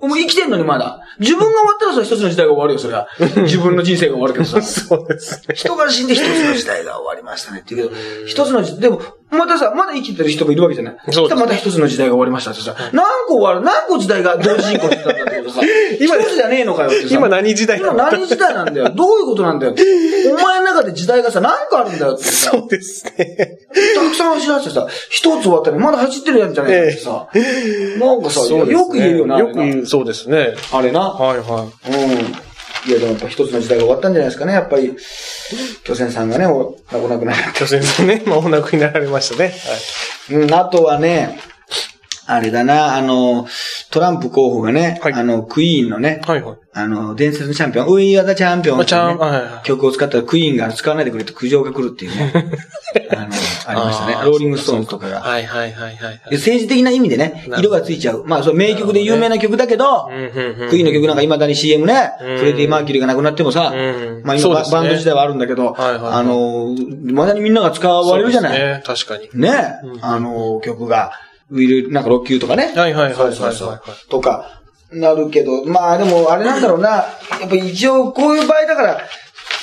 [0.02, 1.00] もう生きてんのにまだ。
[1.20, 3.08] 自分が終わったらそれ一つの時代が終わるよ、それは。
[3.44, 4.62] 自分の人生が終わるけどさ。
[4.62, 5.56] そうですね。
[5.56, 9.02] 人が死んで一つの時代が終わりましたねって言うけど、一つの時、でも、
[9.32, 10.98] またさ、まだ生きてる人もいるわけじゃない。
[11.12, 15.62] そうまた一つの時代が終わりましたってさ、何個終わる、何個時代が同時進行してたんだってことさ、
[16.00, 17.08] 今一つじゃねえのかよってさ。
[17.10, 18.92] 今何時代今何時代なんだよ。
[18.96, 19.76] どういうことなんだよ。
[20.32, 22.52] お前の中で時代がさ、何個あるんだよってさ。
[22.52, 23.58] そうですね。
[23.96, 27.28] たくさん走らせてさ、一つ終わったらまだ走ってるやんじゃないかってさ。
[28.00, 29.40] なんかさ、よく言えるよな。
[29.40, 30.56] よく言う、そうですね。
[30.72, 31.05] あれな。
[31.10, 32.46] はいはうん。
[32.90, 34.54] いや、でもやっぱ一つの時代が終わったんじゃないですかね。
[34.54, 34.96] やっぱり、
[35.84, 37.52] 巨泉さんがね、お亡くなくなる。
[37.52, 37.54] い。
[37.54, 39.54] 巨泉さんね、まあお亡くになられましたね。
[40.32, 41.40] うん、あとはね、
[42.28, 43.48] あれだな、あの、
[43.92, 46.42] トランプ候補がね、はいあの、クイーンのね、はい。
[46.42, 46.58] はいはい。
[46.78, 52.34] あの、伝説のチャンピオン、ウィーアザチャンピオンってね、はいはい曲を使ったらクイーンが使わないでくれって苦情が来るっていうね、
[53.12, 53.22] あの、
[53.68, 55.22] ありましたねローリングストーンズとかが。
[55.22, 56.22] はいはいはいはい。
[56.30, 58.26] で政治的な意味でね色がついちゃう。
[58.26, 68.60] まあ、そう、名曲で有名な曲だけど、うんうんうんクイーンの曲なんか未だに CM ね、うんフレディ・マーキュリーが亡くなってもさ、うんまあ今ねバンド時代はあるんだけど、はいはいはいあの、未だにみんなが使われるじゃない。
[68.60, 68.84] ね。
[68.86, 69.30] 確かに。
[70.02, 71.12] あの、曲が、
[71.52, 72.74] We Will、なんか Rock You とかね。
[72.76, 77.06] はいはいはいそうそうそうとか、なるけど、まあでもあれなんだろうな、や
[77.46, 79.02] っぱ一応こういう場合だから、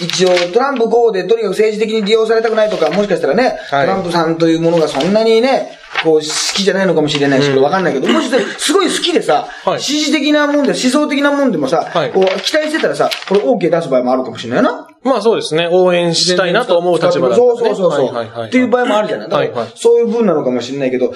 [0.01, 3.87] 一応トランプ候補でとにかく政治的に利用されたくないとか、もしかしたらね、はい。
[3.87, 9.81] トランプさんというものがそんなにね、こう好きじゃないのかもしれないし、わかんないけど、もしすごい好きでさ、はい。
[9.81, 12.13] 支持的なもんで、思想的なもんでもさ、はい。
[12.13, 14.89] こう期待してたらさ、これ OK 出す場合もあるかもしれないな。
[15.05, 15.69] まあそうですね。
[15.71, 18.49] 応援したいなと思う立場だったそうそうそうそう、はいはいはいはい。
[18.49, 19.29] っていう場合もあるじゃない。
[19.29, 19.73] はいはい。
[19.75, 21.13] そういう分なのかもしれないけど、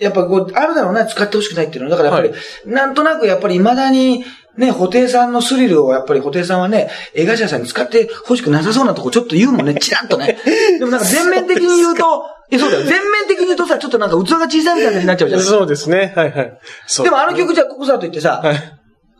[0.00, 1.96] やっぱこう、あるだろうな、使ってほしくないっていうのは。
[1.96, 4.24] だからやっぱり、はなんとなくやっぱり未だに、
[4.56, 10.38] ね、布袋さんのスリルを、やっぱり布袋さんはね、映画社さんに使ってほしくなさそうなとこちょっと言うもんね、 チラッとね。
[10.78, 12.82] でもなんか全面的に言うと、え、そうだよ。
[12.84, 15.40] 全面的に言うとさ、ちょっとなんか器が小さいみたいになっちゃうじゃん。
[15.42, 16.12] そうですね。
[16.16, 16.58] はいはい。
[17.04, 18.56] でもあの曲じゃコンサート行ってさ、はい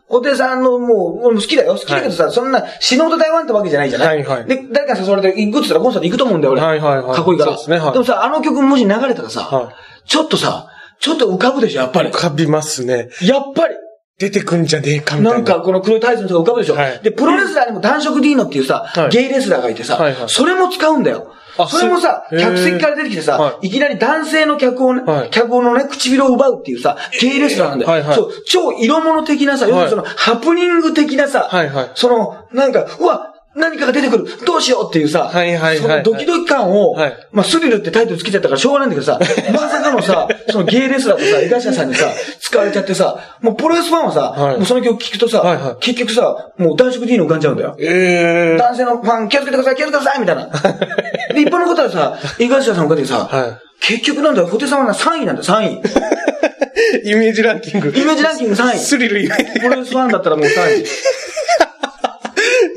[0.09, 1.75] 布袋さんのもう、俺も好きだよ。
[1.75, 4.17] 好きだけどさ、そんな死ぬほど台湾ってわけじゃないじゃない？
[4.25, 6.61] はいはいで、誰かに誘われて行くって言ったらコンサート行くと思うんだよ、俺。
[6.61, 7.51] はいはいはいかっこいいから。
[7.53, 9.71] そうですねはいでもさ、あの曲もし流れたらさ、は
[10.05, 10.67] ちょっとさ、
[11.01, 12.11] ちょっと浮かぶでしょ、やっぱり浮。
[12.13, 13.09] かびますね。
[13.21, 13.75] やっぱり。
[14.19, 15.33] 出てくんじゃねえかみたいな。
[15.33, 16.75] なんか、この黒いタイツの人が浮かぶでしょ。
[16.75, 21.33] はいで、プロレスラーにも男色ディーノっていうさ、はいゲイレスラーがいてさ、はいはいそれも使うんだよ。
[21.57, 27.91] あそれもさ、客席から出てきてさ、、はいきなり男性の客をね、はい客のね、唇を奪うっていうさ、ゲイレスラーなんだよ。
[27.91, 34.25] はいはいそう、超色物的なさ、要するにその、ハプニング的なさ、はいはいその、なんか、うわ、何かが出てくる。
[34.45, 39.19] どうしようっていうさ、はいはいはいはいそのドキドキ感を、はいまあスリルってタイトルつけちゃったからしょうがないんだけどさ、
[39.51, 42.07] まさかのさ、 そのゲイレスラーとさ、江頭さんにさ、
[42.39, 47.75] 使われちゃってさ、もうプロレスファンはさ、はいもうその曲聴くとさ、はいはい結局さ、もう男色 D の浮かんじゃうんだよ。
[47.79, 50.47] ええ男性のファン気をつけてください、気をつけてくださいみたいな。
[51.33, 55.81] で、一般の方はさ、江頭さんの方でさ、は結局なんだよ、小手さんはな3位なんだよ、3位。
[57.03, 57.89] イメージランキング。
[57.89, 58.79] イメージランキング3位。
[58.79, 59.59] スリルイメージ。
[59.59, 60.49] プロレスファンだったらもう3
[60.81, 60.85] 位。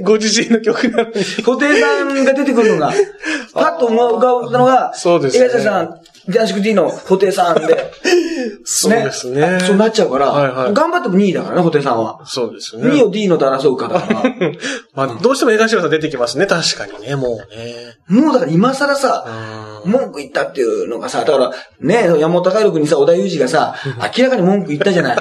[0.02, 1.22] ご自身の曲なのに。
[1.22, 2.92] 布袋さんが出てくるのが、
[3.54, 7.92] パッと思う浮かんだのが、そうですね江頭さん、男子 D の布袋さんで、
[8.64, 9.58] そうですね。
[9.66, 12.20] そうなっちゃうから、はいはい頑張っても2位だからね、布袋さんは。
[12.26, 12.88] そうですね。
[12.88, 14.22] 2位を D のと争うかだから。
[14.94, 16.46] まあ、どうしても江頭さん出てきますね。
[16.46, 17.96] 確かにね、もうね。
[18.08, 23.74] もうだから今更さ、うん文句言ったっていうのがさ、だから、ね、山本隆君にさ、小田裕二がさ、
[24.16, 25.16] 明らかに文句言ったじゃない。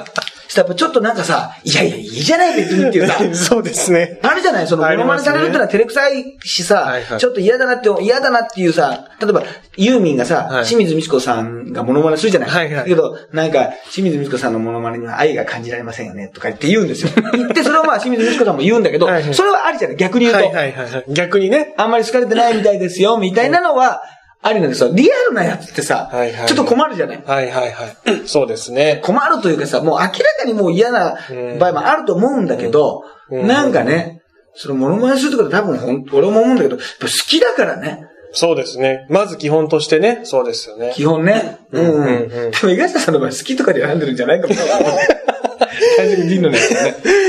[0.62, 4.20] ちょっとなんかさ、いやいや、いいじゃない別にっていうさ、 そうですね。
[4.22, 9.42] あるじゃないその、モノマネされるってのは照れくさいしさ、はいはいちょっと嫌だなって、嫌だなっていうさ、例えば、
[9.76, 12.50] ユーミンがさ、はい清水美智子さんがモノマネするじゃない？
[12.50, 17.10] はいはいだけど、なんか、清水美智子さんのモノマネには愛が感じられませんよね、とか言って言うんですよ。
[17.34, 19.96] 言って、それをまあ、清水美智子さんも言うんだけど、はいはいそれはありじゃない？
[19.96, 21.04] 逆に言うと、はいはいはいはい。
[21.08, 21.74] 逆にね。
[21.76, 24.02] あんまり好かれてないみたいですよ、みたいなのは、
[24.46, 24.90] ありなんですよ。
[24.92, 27.22] リアルなやつってさ、はいはいちょっと困るじゃない？
[27.24, 28.28] はいはいはい。
[28.28, 29.00] そうですね。
[29.02, 31.16] 困るというかさ、もう明らかにもう嫌な
[31.58, 34.20] 場合もあると思うんだけど、うんなんかね、
[34.54, 39.06] そのモノマネするってことは多分ほん、俺も思うんだけど、やっぱ好きだからね、そうですね。
[39.08, 40.20] まず基本としてね。
[40.24, 40.92] そうですよね。
[40.94, 41.58] 基本ね。
[41.70, 41.84] うん。
[41.84, 44.54] うんうんうんでも、江頭さんの場合好きとかで選んでるんじゃないかも。
[44.54, 46.58] 大丈夫、ディンのね。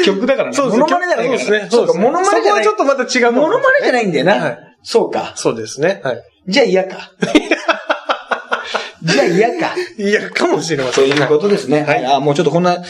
[0.04, 0.56] 曲だからね。
[0.56, 1.70] そうですモノマネじゃないから、そうですね。
[1.72, 2.44] そうか、モノマネじゃない。
[2.44, 4.34] そこはちょっとまた違うモノマネじゃないんだよな。
[4.36, 5.34] はいそうか。
[5.36, 6.02] そうですね。
[6.04, 6.22] はい。
[6.48, 7.12] じゃあ嫌か。
[9.04, 9.76] じゃあ嫌か。
[9.98, 11.10] いや、かもしれません。
[11.10, 11.84] ということですね。
[11.84, 12.06] はい。
[12.06, 12.84] あ、もうちょっとこんな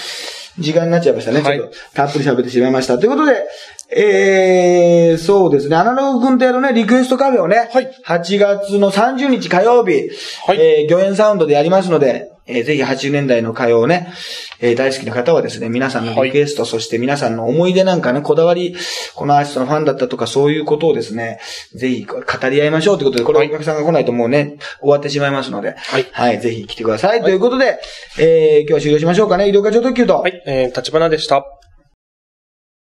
[0.57, 1.41] 時間になっちゃいましたね。
[1.41, 2.97] はいちょっとたっぷり喋ってしまいました。
[2.97, 3.45] ということで、
[3.89, 5.75] えー、そうですね。
[5.75, 10.09] アナログ君とやるね、リクエストカフェをね、はい8月の30日火曜日、
[10.45, 14.13] はいえー、御苑サウンドでやりますので、えーぜひ80年代の歌謡をね、
[14.59, 18.75] えー大好きな方はですね、皆さんのリクエスト、そして皆さんの思い出なんかね、こだわり、
[19.15, 21.39] このアーティストのファンだったとか、そういうことをですね、
[21.73, 27.21] ぜひ語り合いましょうということで、これお客さんが来ないともうね、終わってしまいますので、はいはい、ぜひ来てください。
[27.21, 27.79] ということで、
[28.19, 29.49] えー、今日は終了しましょうかね。
[29.49, 30.43] 医療課長特急と、はい。
[30.45, 31.45] えー、立花でした。